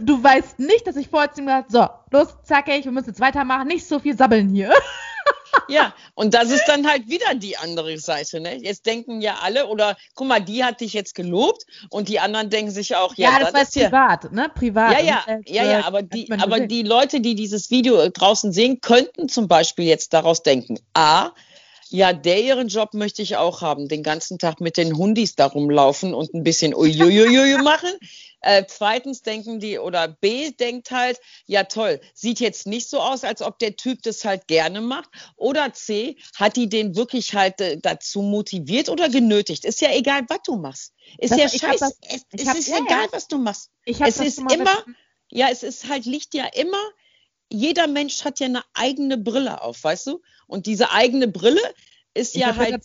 [0.01, 3.19] du weißt nicht, dass ich vorher zu ihm gesagt so, los, zackig, wir müssen jetzt
[3.19, 4.71] weitermachen, nicht so viel sabbeln hier.
[5.67, 8.39] Ja, und das ist dann halt wieder die andere Seite.
[8.39, 8.55] Ne?
[8.55, 12.49] Jetzt denken ja alle, oder guck mal, die hat dich jetzt gelobt und die anderen
[12.49, 14.51] denken sich auch, ja, ja das, das war privat, ne?
[14.53, 14.91] Privat.
[14.91, 19.29] Ja, ja, ja, ja, aber die, aber die Leute, die dieses Video draußen sehen, könnten
[19.29, 21.31] zum Beispiel jetzt daraus denken, A,
[21.89, 25.45] ja, der ihren Job möchte ich auch haben, den ganzen Tag mit den Hundis da
[25.45, 27.91] rumlaufen und ein bisschen uiuiui machen.
[28.41, 33.23] Äh, zweitens denken die, oder B denkt halt, ja toll, sieht jetzt nicht so aus,
[33.23, 35.09] als ob der Typ das halt gerne macht.
[35.35, 39.65] Oder C, hat die den wirklich halt äh, dazu motiviert oder genötigt?
[39.65, 40.93] Ist ja egal, was du machst.
[41.17, 41.91] Ist das, ja scheiße.
[42.01, 43.71] Es, es hab, ist ja, egal, was du machst.
[43.83, 44.83] Ich es ist immer,
[45.31, 46.83] ja, es ist halt, liegt ja immer,
[47.49, 50.21] jeder Mensch hat ja eine eigene Brille auf, weißt du?
[50.47, 51.61] Und diese eigene Brille
[52.13, 52.83] ist ja halt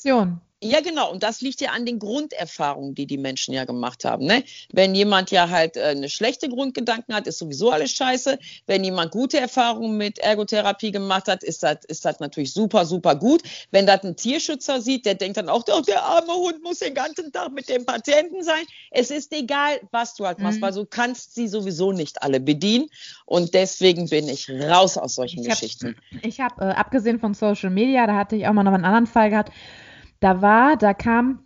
[0.63, 1.11] ja, genau.
[1.11, 4.27] Und das liegt ja an den Grunderfahrungen, die die Menschen ja gemacht haben.
[4.27, 4.45] Ne?
[4.73, 8.39] Wenn jemand ja halt äh, eine schlechte Grundgedanken hat, ist sowieso alles scheiße.
[8.67, 13.15] Wenn jemand gute Erfahrungen mit Ergotherapie gemacht hat, ist das, ist das natürlich super, super
[13.15, 13.43] gut.
[13.71, 16.93] Wenn das ein Tierschützer sieht, der denkt dann auch, oh, der arme Hund muss den
[16.93, 18.65] ganzen Tag mit dem Patienten sein.
[18.91, 20.63] Es ist egal, was du halt machst, mhm.
[20.63, 22.91] weil du kannst sie sowieso nicht alle bedienen.
[23.25, 25.97] Und deswegen bin ich raus aus solchen ich Geschichten.
[26.13, 28.85] Hab, ich habe, äh, abgesehen von Social Media, da hatte ich auch mal noch einen
[28.85, 29.53] anderen Fall gehabt,
[30.21, 31.41] da war, da kam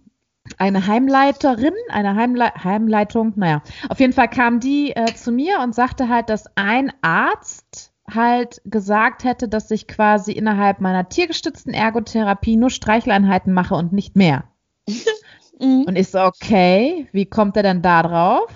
[0.59, 5.75] eine Heimleiterin, eine Heimle Heimleitung, naja, auf jeden Fall kam die äh, zu mir und
[5.75, 12.57] sagte halt, dass ein Arzt halt gesagt hätte, dass ich quasi innerhalb meiner tiergestützten Ergotherapie
[12.57, 14.45] nur Streicheleinheiten mache und nicht mehr.
[15.59, 15.85] mhm.
[15.87, 18.51] Und ich so, okay, wie kommt er denn da drauf?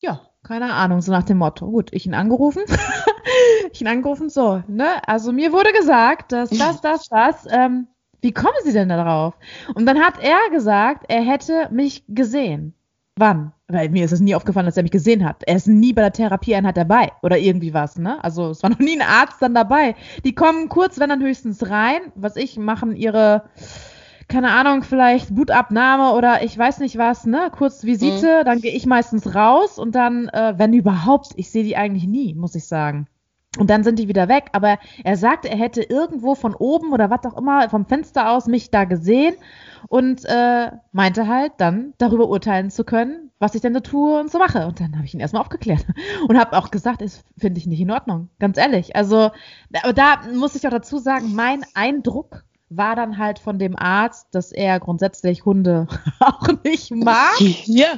[0.00, 1.70] Ja, keine Ahnung, so nach dem Motto.
[1.70, 2.62] Gut, ich ihn angerufen.
[3.72, 5.06] ich ihn angerufen, so, ne?
[5.06, 7.88] Also mir wurde gesagt, dass das, das, das, ähm,
[8.22, 9.34] wie kommen Sie denn darauf?
[9.74, 12.74] Und dann hat er gesagt, er hätte mich gesehen.
[13.16, 13.52] Wann?
[13.68, 15.42] Weil mir ist es nie aufgefallen, dass er mich gesehen hat.
[15.46, 18.22] Er ist nie bei der Therapieeinheit dabei oder irgendwie was, ne?
[18.24, 19.96] Also es war noch nie ein Arzt dann dabei.
[20.24, 23.44] Die kommen kurz, wenn dann höchstens rein, was ich, machen ihre,
[24.28, 27.50] keine Ahnung, vielleicht Blutabnahme oder ich weiß nicht was, ne?
[27.54, 28.44] Kurz Visite, mhm.
[28.46, 32.34] dann gehe ich meistens raus und dann, äh, wenn überhaupt, ich sehe die eigentlich nie,
[32.34, 33.08] muss ich sagen.
[33.58, 34.46] Und dann sind die wieder weg.
[34.52, 38.46] Aber er sagte, er hätte irgendwo von oben oder was auch immer vom Fenster aus
[38.46, 39.34] mich da gesehen
[39.88, 44.30] und äh, meinte halt dann darüber urteilen zu können, was ich denn da tue und
[44.30, 44.66] so mache.
[44.66, 45.84] Und dann habe ich ihn erstmal aufgeklärt
[46.28, 48.30] und habe auch gesagt, das finde ich nicht in Ordnung.
[48.38, 48.96] Ganz ehrlich.
[48.96, 49.30] Also,
[49.70, 52.44] da muss ich auch dazu sagen, mein Eindruck
[52.76, 55.86] war dann halt von dem Arzt, dass er grundsätzlich Hunde
[56.20, 57.32] auch nicht mag.
[57.66, 57.88] Ja.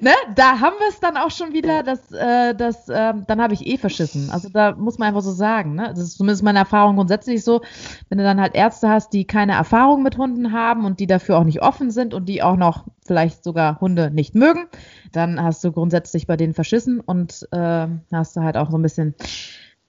[0.00, 0.12] Ne?
[0.34, 3.66] Da haben wir es dann auch schon wieder, dass, äh, dass äh, dann habe ich
[3.66, 4.30] eh verschissen.
[4.30, 5.74] Also da muss man einfach so sagen.
[5.74, 5.88] Ne?
[5.88, 7.62] Das ist zumindest meine Erfahrung grundsätzlich so,
[8.08, 11.38] wenn du dann halt Ärzte hast, die keine Erfahrung mit Hunden haben und die dafür
[11.38, 14.66] auch nicht offen sind und die auch noch vielleicht sogar Hunde nicht mögen,
[15.12, 18.82] dann hast du grundsätzlich bei denen verschissen und äh, hast du halt auch so ein
[18.82, 19.14] bisschen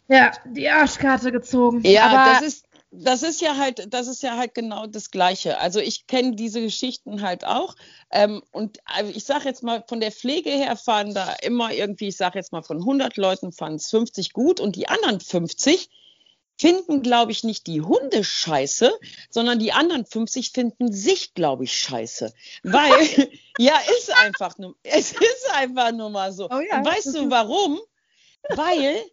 [0.09, 1.81] ja, die Arschkarte gezogen.
[1.83, 5.59] Ja, Aber das ist das ist ja halt, das ist ja halt genau das Gleiche.
[5.59, 7.75] Also ich kenne diese Geschichten halt auch.
[8.11, 12.07] Ähm, und also ich sage jetzt mal, von der Pflege her fahren da immer irgendwie,
[12.07, 15.89] ich sage jetzt mal, von 100 Leuten fahren es 50 gut und die anderen 50
[16.59, 18.91] finden, glaube ich, nicht die Hunde scheiße,
[19.29, 22.33] sondern die anderen 50 finden sich, glaube ich, scheiße.
[22.63, 22.91] Weil,
[23.59, 26.49] ja, ist einfach nur, es ist einfach nur mal so.
[26.49, 27.79] Oh ja, weißt du warum?
[28.49, 29.03] Weil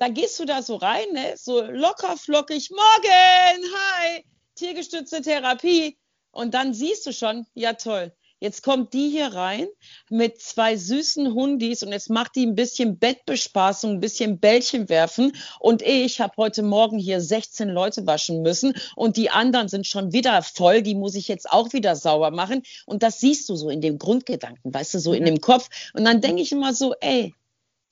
[0.00, 1.34] da gehst du da so rein, ne?
[1.36, 5.98] so locker flockig, morgen, hi, tiergestützte Therapie.
[6.32, 9.68] Und dann siehst du schon, ja toll, Jetzt kommt die hier rein
[10.08, 15.36] mit zwei süßen Hundis und jetzt macht die ein bisschen Bettbespaßung, ein bisschen Bällchen werfen.
[15.58, 20.14] Und ich habe heute Morgen hier 16 Leute waschen müssen und die anderen sind schon
[20.14, 20.80] wieder voll.
[20.80, 22.62] Die muss ich jetzt auch wieder sauber machen.
[22.86, 25.68] Und das siehst du so in dem Grundgedanken, weißt du, so in dem Kopf.
[25.92, 27.34] Und dann denke ich immer so, ey,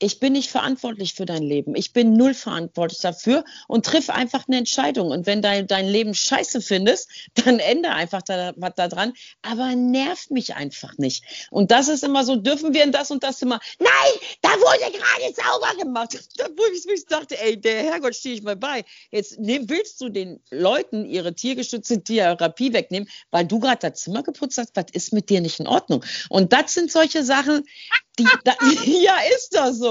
[0.00, 1.74] ich bin nicht verantwortlich für dein Leben.
[1.74, 5.10] Ich bin null verantwortlich dafür und triff einfach eine Entscheidung.
[5.10, 9.12] Und wenn dein, dein Leben scheiße findest, dann ändere einfach da, was da dran.
[9.42, 11.24] Aber nervt mich einfach nicht.
[11.50, 14.92] Und das ist immer so, dürfen wir in das und das immer, nein, da wurde
[14.96, 16.16] gerade sauber gemacht.
[16.36, 18.84] Da, wo ich, wo ich dachte, ey, der Herrgott stehe ich mal bei.
[19.10, 24.22] Jetzt nehm, willst du den Leuten ihre tiergestützte Therapie wegnehmen, weil du gerade das Zimmer
[24.22, 24.76] geputzt hast.
[24.76, 26.04] Was ist mit dir nicht in Ordnung?
[26.28, 27.64] Und das sind solche Sachen,
[28.18, 29.87] die, da, ja, ist das so.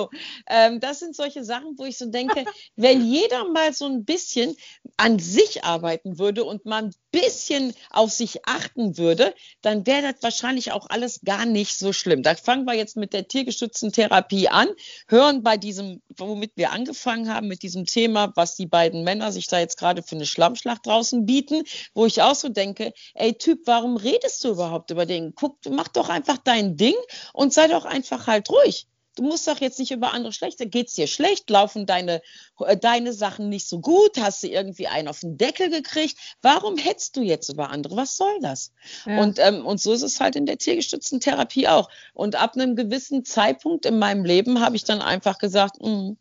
[0.47, 4.55] Ähm, das sind solche Sachen, wo ich so denke, wenn jeder mal so ein bisschen
[4.97, 10.21] an sich arbeiten würde und mal ein bisschen auf sich achten würde, dann wäre das
[10.21, 12.21] wahrscheinlich auch alles gar nicht so schlimm.
[12.23, 14.67] Da fangen wir jetzt mit der tiergestützten Therapie an,
[15.07, 19.47] hören bei diesem, womit wir angefangen haben, mit diesem Thema, was die beiden Männer sich
[19.47, 23.61] da jetzt gerade für eine Schlammschlacht draußen bieten, wo ich auch so denke, ey Typ,
[23.65, 25.33] warum redest du überhaupt über den?
[25.35, 26.95] Guck, mach doch einfach dein Ding
[27.33, 28.87] und sei doch einfach halt ruhig.
[29.17, 30.59] Du musst doch jetzt nicht über andere schlecht.
[30.59, 31.49] Geht es dir schlecht?
[31.49, 32.21] Laufen deine,
[32.59, 34.17] äh, deine Sachen nicht so gut?
[34.19, 36.17] Hast du irgendwie einen auf den Deckel gekriegt?
[36.41, 37.95] Warum hetzt du jetzt über andere?
[37.95, 38.71] Was soll das?
[39.05, 39.19] Ja.
[39.21, 41.89] Und, ähm, und so ist es halt in der tiergestützten Therapie auch.
[42.13, 46.11] Und ab einem gewissen Zeitpunkt in meinem Leben habe ich dann einfach gesagt, mm,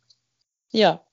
[0.73, 1.05] ja,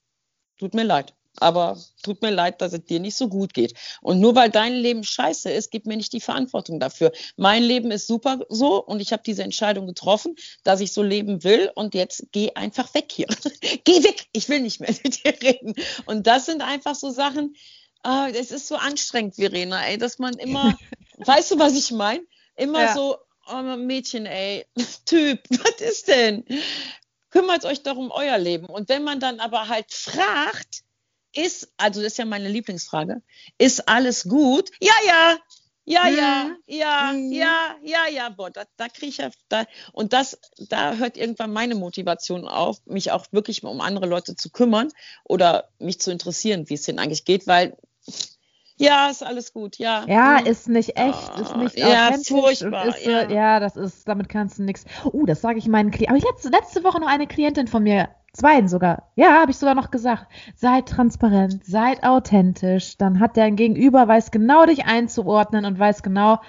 [0.57, 3.73] tut mir leid aber tut mir leid, dass es dir nicht so gut geht.
[4.01, 7.11] Und nur weil dein Leben scheiße ist, gib mir nicht die Verantwortung dafür.
[7.37, 11.43] Mein Leben ist super so und ich habe diese Entscheidung getroffen, dass ich so leben
[11.43, 13.27] will und jetzt geh einfach weg hier.
[13.83, 15.75] geh weg, ich will nicht mehr mit dir reden.
[16.05, 17.55] Und das sind einfach so Sachen,
[18.05, 20.77] äh, es ist so anstrengend, Verena, ey, dass man immer,
[21.17, 22.23] weißt du, was ich meine?
[22.55, 22.93] Immer ja.
[22.93, 24.65] so, oh, Mädchen, ey,
[25.05, 26.45] Typ, was ist denn?
[27.31, 28.67] Kümmert euch doch um euer Leben.
[28.67, 30.83] Und wenn man dann aber halt fragt,
[31.33, 33.21] ist, also das ist ja meine Lieblingsfrage,
[33.57, 34.69] ist alles gut?
[34.79, 35.37] Ja, ja,
[35.85, 36.57] ja, ja, mhm.
[36.67, 37.31] ja, mhm.
[37.33, 41.51] ja, ja, ja, boah, da, da kriege ich ja, da, und das, da hört irgendwann
[41.51, 44.89] meine Motivation auf, mich auch wirklich um andere Leute zu kümmern
[45.25, 47.75] oder mich zu interessieren, wie es denen eigentlich geht, weil
[48.83, 50.05] ja, ist alles gut, ja.
[50.07, 50.47] Ja, mhm.
[50.47, 52.87] ist nicht echt, oh, ist nicht ja, furchtbar.
[52.87, 53.29] Ist, ja.
[53.29, 54.85] ja, das ist, damit kannst du nichts.
[55.05, 56.17] Uh, das sage ich meinen Klienten.
[56.17, 59.11] Aber letzte, letzte Woche noch eine Klientin von mir Zweien sogar.
[59.15, 60.25] Ja, habe ich sogar noch gesagt.
[60.55, 62.97] Seid transparent, seid authentisch.
[62.97, 66.39] Dann hat der Gegenüber, weiß genau dich einzuordnen und weiß genau,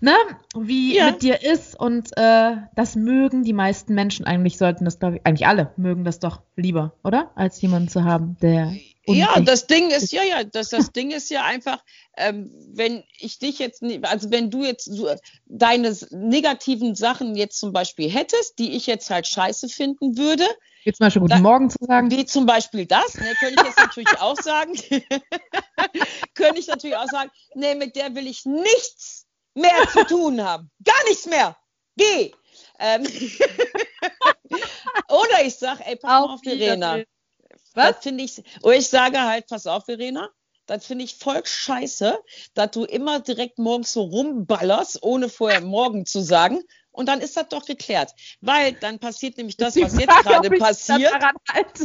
[0.00, 0.12] ne,
[0.54, 1.06] wie ja.
[1.06, 1.80] mit dir ist.
[1.80, 6.04] Und äh, das mögen die meisten Menschen eigentlich, sollten das, glaube ich, eigentlich alle mögen
[6.04, 7.30] das doch lieber, oder?
[7.34, 8.72] Als jemanden zu haben, der.
[9.14, 11.82] Ja, das Ding ist, ja, ja, das, das Ding ist ja einfach,
[12.16, 15.08] ähm, wenn ich dich jetzt, also wenn du jetzt so
[15.46, 20.44] deine negativen Sachen jetzt zum Beispiel hättest, die ich jetzt halt scheiße finden würde,
[20.84, 22.10] wie zum Beispiel Guten da, Morgen zu sagen.
[22.10, 24.72] Wie zum Beispiel das, ne, könnte ich jetzt natürlich auch sagen.
[26.34, 30.70] könnte ich natürlich auch sagen, nee, mit der will ich nichts mehr zu tun haben.
[30.84, 31.56] Gar nichts mehr.
[31.96, 32.32] Geh.
[32.78, 33.02] Ähm
[35.08, 37.02] Oder ich sage, ey, pass auf, auf Verena.
[37.74, 37.96] Was?
[38.00, 40.30] finde ich, oder ich sage halt, pass auf, Verena,
[40.68, 42.18] das finde ich voll scheiße,
[42.54, 46.62] dass du immer direkt morgens so rumballerst, ohne vorher morgen zu sagen.
[46.90, 48.12] Und dann ist das doch geklärt.
[48.40, 51.12] Weil dann passiert nämlich das, was jetzt gerade passiert.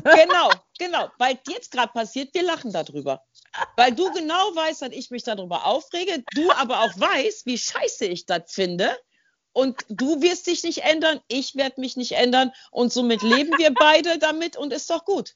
[0.04, 1.08] Genau, genau.
[1.18, 3.24] Weil jetzt gerade passiert, wir lachen darüber.
[3.78, 8.06] Weil du genau weißt, dass ich mich darüber aufrege, du aber auch weißt, wie scheiße
[8.06, 8.98] ich das finde.
[9.54, 12.52] Und du wirst dich nicht ändern, ich werde mich nicht ändern.
[12.72, 15.36] Und somit leben wir beide damit und ist doch gut.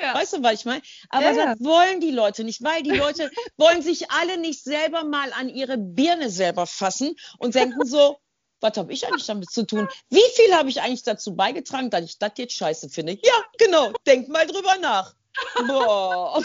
[0.00, 0.14] Ja.
[0.14, 0.82] Weißt du, was ich meine?
[1.10, 5.04] Aber ja, das wollen die Leute nicht, weil die Leute wollen sich alle nicht selber
[5.04, 8.18] mal an ihre Birne selber fassen und denken so,
[8.60, 9.88] was habe ich eigentlich damit zu tun?
[10.10, 13.12] Wie viel habe ich eigentlich dazu beigetragen, dass ich das jetzt scheiße finde?
[13.22, 15.14] Ja, genau, denk mal drüber nach.
[15.66, 16.42] Boah.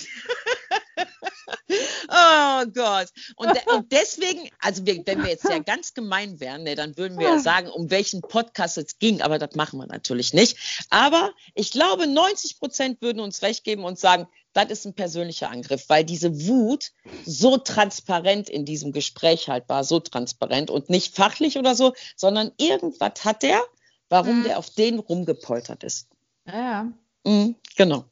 [2.09, 3.07] oh Gott.
[3.35, 7.17] Und, und, deswegen, also wir, wenn wir jetzt ja ganz gemein wären, ne, dann würden
[7.17, 10.85] wir ja sagen, um welchen Podcast es ging, aber das machen wir natürlich nicht.
[10.89, 15.49] Aber ich glaube, 90 Prozent würden uns recht geben und sagen, das ist ein persönlicher
[15.49, 16.91] Angriff, weil diese Wut
[17.25, 22.51] so transparent in diesem Gespräch halt war, so transparent und nicht fachlich oder so, sondern
[22.57, 23.61] irgendwas hat der,
[24.09, 24.43] warum mhm.
[24.43, 26.07] der auf den rumgepoltert ist.
[26.45, 26.93] Ja, ja.
[27.25, 28.05] Mhm, genau.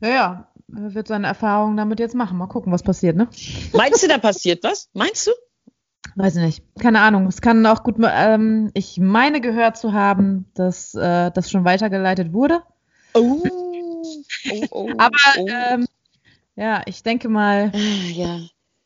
[0.00, 2.38] Ja, ja, wird seine Erfahrungen damit jetzt machen.
[2.38, 3.28] Mal gucken, was passiert, ne?
[3.72, 4.88] Meinst du, da passiert was?
[4.92, 5.32] Meinst du?
[6.16, 6.64] Weiß ich nicht.
[6.78, 7.26] Keine Ahnung.
[7.26, 12.32] Es kann auch gut, ähm, ich meine gehört zu haben, dass äh, das schon weitergeleitet
[12.32, 12.62] wurde.
[13.14, 13.42] Oh.
[14.50, 15.46] Oh, oh, aber oh.
[15.48, 15.86] Ähm,
[16.56, 17.78] ja, ich denke mal, ah,
[18.10, 18.40] ja.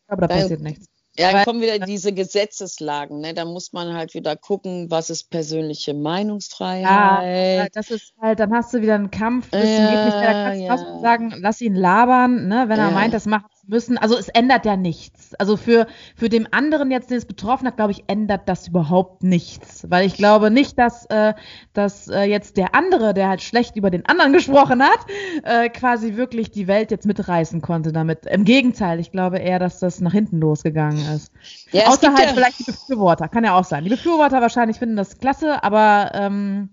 [0.08, 0.86] aber da passiert nichts.
[1.16, 3.20] Ja, dann kommen wieder diese Gesetzeslagen.
[3.20, 3.34] Ne?
[3.34, 7.56] Da muss man halt wieder gucken, was ist persönliche Meinungsfreiheit.
[7.56, 9.50] Ja, das ist halt, dann hast du wieder einen Kampf.
[9.50, 10.32] Bis ja, geht nicht mehr.
[10.32, 11.00] Da kannst du ja.
[11.00, 12.64] sagen, lass ihn labern, ne?
[12.68, 15.34] wenn er meint, das macht müssen, also es ändert ja nichts.
[15.36, 19.22] Also für, für den anderen jetzt, den es betroffen hat, glaube ich, ändert das überhaupt
[19.22, 19.86] nichts.
[19.88, 21.34] Weil ich glaube nicht, dass, äh,
[21.72, 24.98] dass äh, jetzt der andere, der halt schlecht über den anderen gesprochen hat,
[25.42, 28.26] äh, quasi wirklich die Welt jetzt mitreißen konnte damit.
[28.26, 31.32] Im Gegenteil, ich glaube eher, dass das nach hinten losgegangen ist.
[31.72, 33.84] Ja, Außer halt ja vielleicht die Befürworter, kann ja auch sein.
[33.84, 36.70] Die Befürworter wahrscheinlich finden das klasse, aber ähm,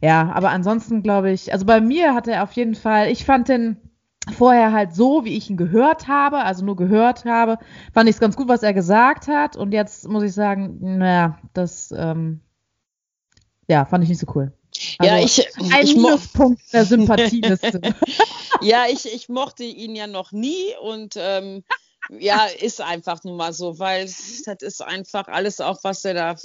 [0.00, 3.48] ja, aber ansonsten glaube ich, also bei mir hat er auf jeden Fall, ich fand
[3.48, 3.76] den
[4.36, 7.58] vorher halt so, wie ich ihn gehört habe, also nur gehört habe,
[7.92, 9.56] fand ich es ganz gut, was er gesagt hat.
[9.56, 12.40] Und jetzt muss ich sagen, naja, das ähm,
[13.68, 14.52] ja, fand ich nicht so cool.
[14.98, 17.80] Also ja, ich, ein ich Minuspunkt der Sympathieliste.
[18.60, 21.64] ja, ich, ich mochte ihn ja noch nie und ähm,
[22.10, 26.36] ja, ist einfach nun mal so, weil das ist einfach alles auch, was er da.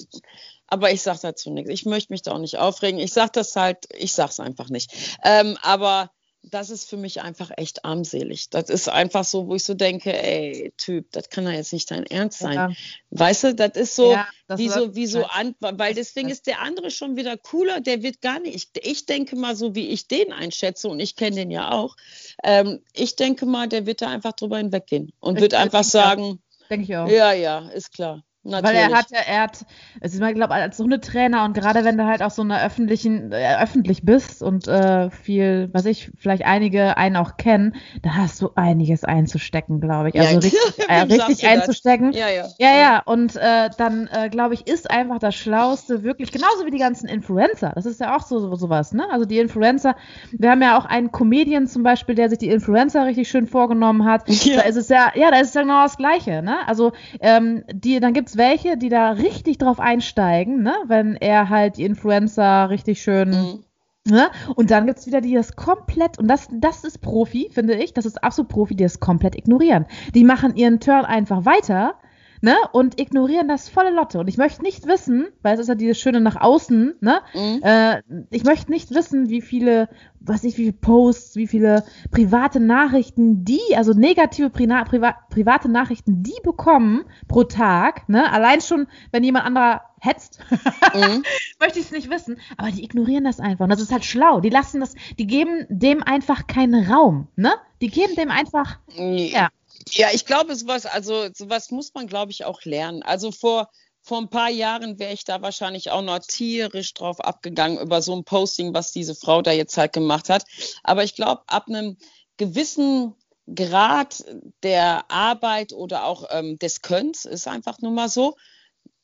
[0.68, 1.70] Aber ich sage dazu nichts.
[1.70, 3.00] Ich möchte mich da auch nicht aufregen.
[3.00, 5.18] Ich sage das halt, ich sage es einfach nicht.
[5.24, 6.12] Ähm, aber
[6.44, 8.50] das ist für mich einfach echt armselig.
[8.50, 11.90] Das ist einfach so, wo ich so denke, ey, Typ, das kann ja jetzt nicht
[11.90, 12.54] dein Ernst sein.
[12.54, 12.72] Ja.
[13.12, 16.48] Weißt du, das ist so, ja, das wie so, wie so an, weil deswegen ist
[16.48, 19.88] der andere schon wieder cooler, der wird gar nicht, ich, ich denke mal so, wie
[19.88, 21.96] ich den einschätze und ich kenne den ja auch,
[22.44, 26.42] ähm, ich denke mal, der wird da einfach drüber hinweggehen und ich wird einfach sagen,
[26.70, 27.08] denke ich auch.
[27.08, 28.24] Ja, ja, ist klar.
[28.46, 28.76] Natürlich.
[28.76, 29.66] Weil er hat ja, er hat,
[30.02, 33.32] es ist mal, glaube als Hundetrainer und gerade wenn du halt auch so einer öffentlichen,
[33.32, 38.42] äh, öffentlich bist und äh, viel, was ich, vielleicht einige einen auch kennen, da hast
[38.42, 40.20] du einiges einzustecken, glaube ich.
[40.20, 42.12] Also ja, richtig, äh, richtig einzustecken.
[42.12, 42.48] Ja, ja.
[42.60, 43.02] Ja, ja.
[43.06, 47.08] Und äh, dann, äh, glaube ich, ist einfach das Schlauste wirklich, genauso wie die ganzen
[47.08, 47.72] Influencer.
[47.76, 49.06] Das ist ja auch so sowas, ne?
[49.10, 49.96] Also die Influencer,
[50.34, 54.04] wir haben ja auch einen Comedian zum Beispiel, der sich die Influencer richtig schön vorgenommen
[54.04, 54.28] hat.
[54.44, 54.58] Ja.
[54.58, 56.58] Da ist es ja, ja, da ist es ja genau das Gleiche, ne?
[56.68, 60.76] Also ähm, die, dann gibt's welche, die da richtig drauf einsteigen, ne?
[60.88, 63.30] wenn er halt die Influencer richtig schön.
[63.30, 63.64] Mhm.
[64.06, 64.30] Ne?
[64.56, 67.76] Und dann gibt es wieder die, die das komplett, und das, das ist Profi, finde
[67.76, 69.86] ich, das ist absolut Profi, die das komplett ignorieren.
[70.14, 71.96] Die machen ihren Turn einfach weiter
[72.44, 72.58] ne?
[72.74, 74.20] Und ignorieren das volle Lotte.
[74.20, 77.22] Und ich möchte nicht wissen, weil es ist ja dieses Schöne nach außen, ne?
[77.34, 77.64] Mhm.
[77.64, 78.02] Äh,
[78.32, 79.88] ich möchte nicht wissen, wie viele,
[80.20, 85.70] was ich, wie viele Posts, wie viele private Nachrichten die, also negative Pri Priva private
[85.70, 88.30] Nachrichten die bekommen pro Tag, ne?
[88.32, 90.40] Allein schon, wenn jemand anderer hetzt,
[90.94, 91.24] mhm.
[91.62, 92.38] möchte ich es nicht wissen.
[92.58, 93.64] Aber die ignorieren das einfach.
[93.64, 94.42] Und das ist halt schlau.
[94.42, 97.54] Die lassen das, die geben dem einfach keinen Raum, ne?
[97.82, 99.04] Die geben dem einfach, ja.
[99.44, 99.50] Ja,
[99.90, 103.04] ich glaube, sowas, also sowas muss man, glaube ich, auch lernen.
[103.04, 103.70] Also vor,
[104.02, 108.16] vor ein paar Jahren wäre ich da wahrscheinlich auch noch tierisch drauf abgegangen über so
[108.16, 110.46] ein Posting, was diese Frau da jetzt halt gemacht hat.
[110.84, 111.98] Aber ich glaube, ab einem
[112.38, 113.16] gewissen
[113.54, 114.24] Grad
[114.64, 118.36] der Arbeit oder auch ähm, des Könns ist einfach nur mal so,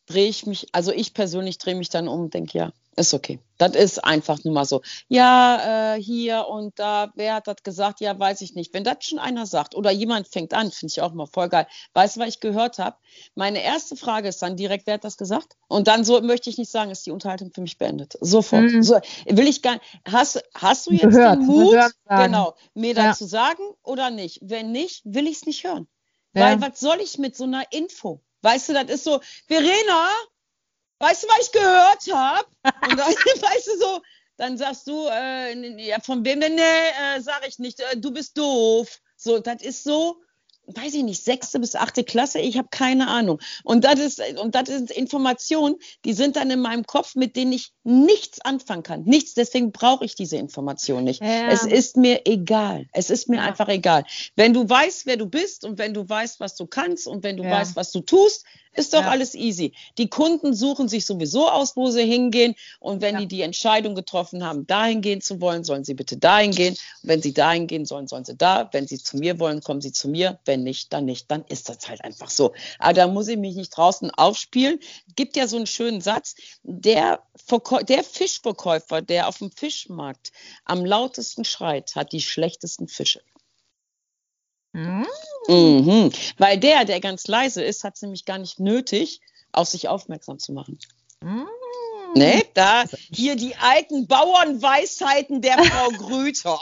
[0.05, 3.39] drehe ich mich, also ich persönlich drehe mich dann um und denke, ja, ist okay.
[3.57, 4.81] Das ist einfach nur mal so.
[5.07, 7.99] Ja, äh, hier und da, wer hat das gesagt?
[7.99, 8.73] Ja, weiß ich nicht.
[8.73, 11.67] Wenn das schon einer sagt oder jemand fängt an, finde ich auch mal voll geil.
[11.93, 12.97] Weißt du, was ich gehört habe?
[13.35, 15.55] Meine erste Frage ist dann direkt, wer hat das gesagt?
[15.67, 18.17] Und dann so möchte ich nicht sagen, ist die Unterhaltung für mich beendet.
[18.21, 18.63] Sofort.
[18.63, 18.83] Mhm.
[18.83, 23.07] So, will ich gar hast, hast du jetzt gehört, den Mut, genau, mir ja.
[23.07, 24.39] dazu sagen oder nicht?
[24.41, 25.87] Wenn nicht, will ich es nicht hören.
[26.33, 26.43] Ja.
[26.43, 28.21] Weil was soll ich mit so einer Info?
[28.41, 30.09] Weißt du, das ist so, Verena,
[30.99, 32.47] weißt du, was ich gehört habe?
[32.89, 33.07] Und dann,
[33.41, 34.01] weißt du, so,
[34.37, 36.55] dann sagst du, äh, ja, von wem denn?
[36.55, 38.99] Nee, äh, sag ich nicht, äh, du bist doof.
[39.15, 40.21] So, das ist so,
[40.75, 43.39] weiß ich nicht, sechste bis achte Klasse, ich habe keine Ahnung.
[43.63, 47.51] Und das ist, und das ist Informationen, die sind dann in meinem Kopf, mit denen
[47.51, 49.03] ich nichts anfangen kann.
[49.03, 51.21] Nichts, deswegen brauche ich diese Information nicht.
[51.21, 51.49] Ja.
[51.49, 52.87] Es ist mir egal.
[52.93, 53.43] Es ist mir ja.
[53.43, 54.05] einfach egal.
[54.35, 57.37] Wenn du weißt, wer du bist und wenn du weißt, was du kannst und wenn
[57.37, 57.51] du ja.
[57.51, 59.09] weißt, was du tust, ist doch ja.
[59.09, 59.73] alles easy.
[59.97, 62.55] Die Kunden suchen sich sowieso aus, wo sie hingehen.
[62.79, 63.21] Und wenn ja.
[63.21, 66.75] die die Entscheidung getroffen haben, dahin gehen zu wollen, sollen sie bitte dahin gehen.
[67.03, 68.69] Und wenn sie dahin gehen sollen, sollen sie da.
[68.71, 70.39] Wenn sie zu mir wollen, kommen sie zu mir.
[70.45, 71.29] Wenn nicht, dann nicht.
[71.31, 72.53] Dann ist das halt einfach so.
[72.77, 74.79] Aber da muss ich mich nicht draußen aufspielen.
[75.15, 76.35] Gibt ja so einen schönen Satz.
[76.63, 77.23] Der,
[77.87, 80.31] der Fischverkäufer, der auf dem Fischmarkt
[80.65, 83.21] am lautesten schreit, hat die schlechtesten Fische.
[84.73, 85.07] Mhm.
[85.47, 86.11] Mhm.
[86.37, 90.39] Weil der, der ganz leise ist, hat es nämlich gar nicht nötig, auf sich aufmerksam
[90.39, 90.77] zu machen.
[91.21, 91.47] Mhm.
[92.15, 92.43] Ne?
[92.53, 96.59] Da hier die alten Bauernweisheiten der Frau Grüter.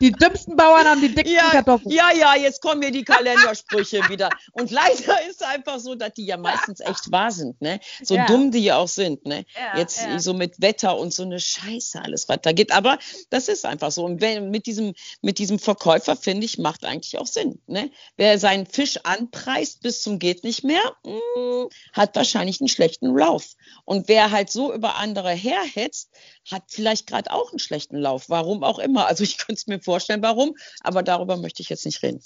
[0.00, 1.90] Die dümmsten Bauern haben die dicksten ja, Kartoffeln.
[1.90, 4.30] Ja, ja, jetzt kommen mir die Kalendersprüche wieder.
[4.52, 7.80] Und leider ist es einfach so, dass die ja meistens echt wahr sind, ne?
[8.02, 8.26] So Ja.
[8.26, 9.44] dumm die ja auch sind, ne?
[9.56, 10.18] Ja, jetzt ja.
[10.18, 12.72] so mit Wetter und so eine Scheiße alles, was da geht.
[12.72, 12.98] Aber
[13.30, 14.04] das ist einfach so.
[14.04, 17.90] Und wenn, mit diesem, mit diesem Verkäufer, finde ich, macht eigentlich auch Sinn, ne?
[18.16, 23.54] Wer seinen Fisch anpreist bis zum geht nicht mehr, mh, hat wahrscheinlich einen schlechten Lauf.
[23.84, 26.10] Und wer halt so über andere herhetzt,
[26.50, 28.28] hat vielleicht gerade auch einen schlechten Lauf.
[28.28, 29.06] Warum auch immer.
[29.06, 32.22] Also ich könnte es mir vorstellen, warum, aber darüber möchte ich jetzt nicht reden.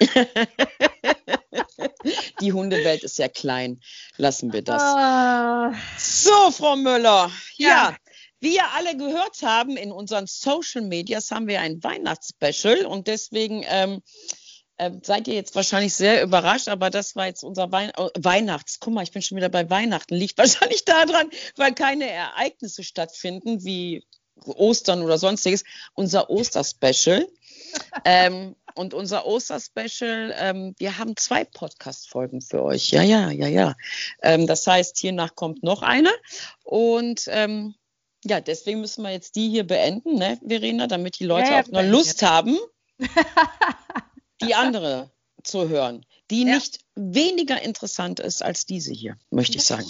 [2.40, 3.80] Die Hundewelt ist ja klein.
[4.16, 4.82] Lassen wir das.
[4.82, 7.30] Ah, So, Frau Müller.
[7.56, 7.68] Ja.
[7.68, 7.96] Ja.
[8.40, 13.64] Wie ihr alle gehört haben, in unseren Social Medias haben wir ein Weihnachtsspecial und deswegen
[13.66, 14.00] ähm,
[14.78, 18.78] ähm, seid ihr jetzt wahrscheinlich sehr überrascht, aber das war jetzt unser Wein äh, Weihnachts.
[18.78, 20.14] Guck mal, ich bin schon wieder bei Weihnachten.
[20.14, 24.04] Liegt wahrscheinlich daran, weil keine Ereignisse stattfinden wie
[24.44, 25.64] Ostern oder sonstiges.
[25.94, 27.26] Unser Osterspecial.
[28.04, 32.90] ähm, und unser Osterspecial, ähm, wir haben zwei Podcast-Folgen für euch.
[32.90, 33.74] Ja, ja, ja, ja.
[34.22, 36.10] Ähm, das heißt, hiernach kommt noch eine.
[36.62, 37.74] Und ähm,
[38.24, 41.68] ja, deswegen müssen wir jetzt die hier beenden, ne, Verena, damit die Leute Ja, auch
[41.68, 42.56] noch Lust haben,
[44.42, 45.10] die andere
[45.42, 46.54] zu hören, die Ja.
[46.56, 49.86] nicht weniger interessant ist als diese hier, möchte ich sagen.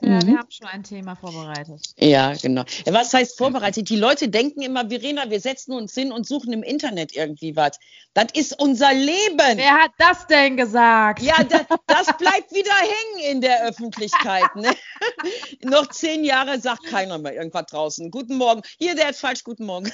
[0.00, 0.26] Ja, Mhm.
[0.26, 1.80] wir haben schon ein Thema vorbereitet.
[1.98, 2.64] Ja, genau.
[2.86, 3.88] Was heißt vorbereitet?
[3.90, 7.78] Die Leute denken immer, Verena, wir setzen uns hin und suchen im Internet irgendwie was.
[8.14, 9.56] Das ist unser Leben.
[9.58, 11.20] Wer hat das denn gesagt?
[11.22, 14.56] Ja, da, das bleibt wieder hängen in der Öffentlichkeit.
[14.56, 14.74] Ne?
[15.64, 18.10] Noch zehn Jahre sagt keiner mehr irgendwas draußen.
[18.10, 18.62] Guten Morgen.
[18.78, 19.92] Hier, der hat falsch Guten Morgen.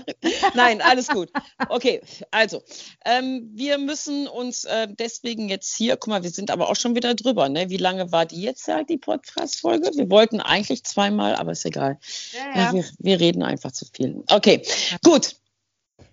[0.54, 1.30] Nein, alles gut.
[1.68, 2.00] Okay,
[2.30, 2.62] also,
[3.04, 6.94] ähm, wir müssen uns äh, deswegen jetzt hier, guck mal, wir sind aber auch schon
[6.96, 7.48] wieder drüber.
[7.48, 7.70] Ne?
[7.70, 9.90] Wie lange war die jetzt halt, die Podcast-Folge?
[9.94, 11.98] Wir wollten eigentlich zweimal, aber ist egal.
[12.32, 12.72] Ja, ja.
[12.72, 14.24] Wir, wir reden einfach zu viel.
[14.30, 14.62] Okay,
[15.04, 15.36] gut.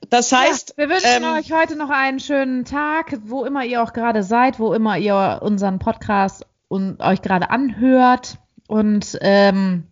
[0.10, 3.82] Das heißt, ja, wir wünschen ähm, euch heute noch einen schönen Tag, wo immer ihr
[3.82, 8.38] auch gerade seid, wo immer ihr unseren Podcast und euch gerade anhört.
[8.68, 9.88] Und ähm,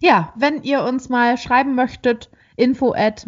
[0.00, 3.26] ja, wenn ihr uns mal schreiben möchtet, info at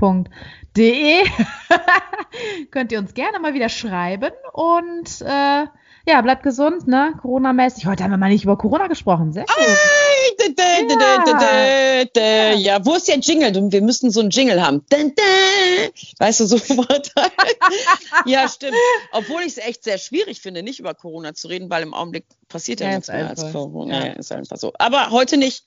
[0.00, 1.24] mensch-hund-visite.de
[2.70, 5.66] könnt ihr uns gerne mal wieder schreiben und äh,
[6.08, 7.14] ja, bleibt gesund, ne?
[7.20, 7.86] Corona-mäßig.
[7.86, 9.32] Heute haben wir mal nicht über Corona gesprochen.
[9.32, 9.44] Sehr
[10.38, 12.54] dä, dä.
[12.58, 13.72] Ja, wo ist der Jingle?
[13.72, 14.84] Wir müssten so einen Jingle haben.
[16.20, 17.10] Weißt du, sofort.
[18.24, 18.76] ja, stimmt.
[19.10, 22.24] Obwohl ich es echt sehr schwierig finde, nicht über Corona zu reden, weil im Augenblick
[22.48, 23.52] passiert ja, Ja, nichts mehr als.
[23.52, 23.98] Corona.
[23.98, 24.06] Ja.
[24.06, 24.72] Ja, ist einfach so.
[24.78, 25.64] Aber heute nicht.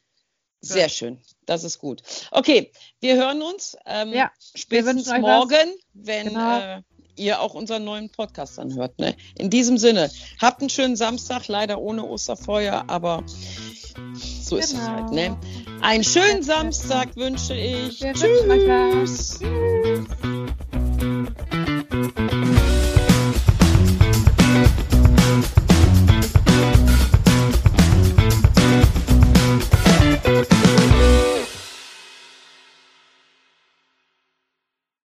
[0.62, 1.20] Sehr schön.
[1.46, 2.02] Das ist gut.
[2.32, 3.78] Okay, wir hören uns.
[3.86, 6.60] Ähm, Ja, spätestens morgen, wenn Genau.
[6.60, 6.82] äh,
[7.16, 8.98] ihr auch unseren neuen Podcast anhört.
[9.00, 9.16] Ne?
[9.38, 10.10] In diesem Sinne,
[10.42, 13.24] habt einen schönen Samstag, leider ohne Osterfeuer, aber
[14.42, 14.88] so ist es Genau.
[14.88, 15.12] halt.
[15.12, 15.38] Ne?
[15.82, 18.02] Einen schönen Samstag wünsche ich.
[18.02, 18.14] Wir.
[18.14, 19.40] Tschüss.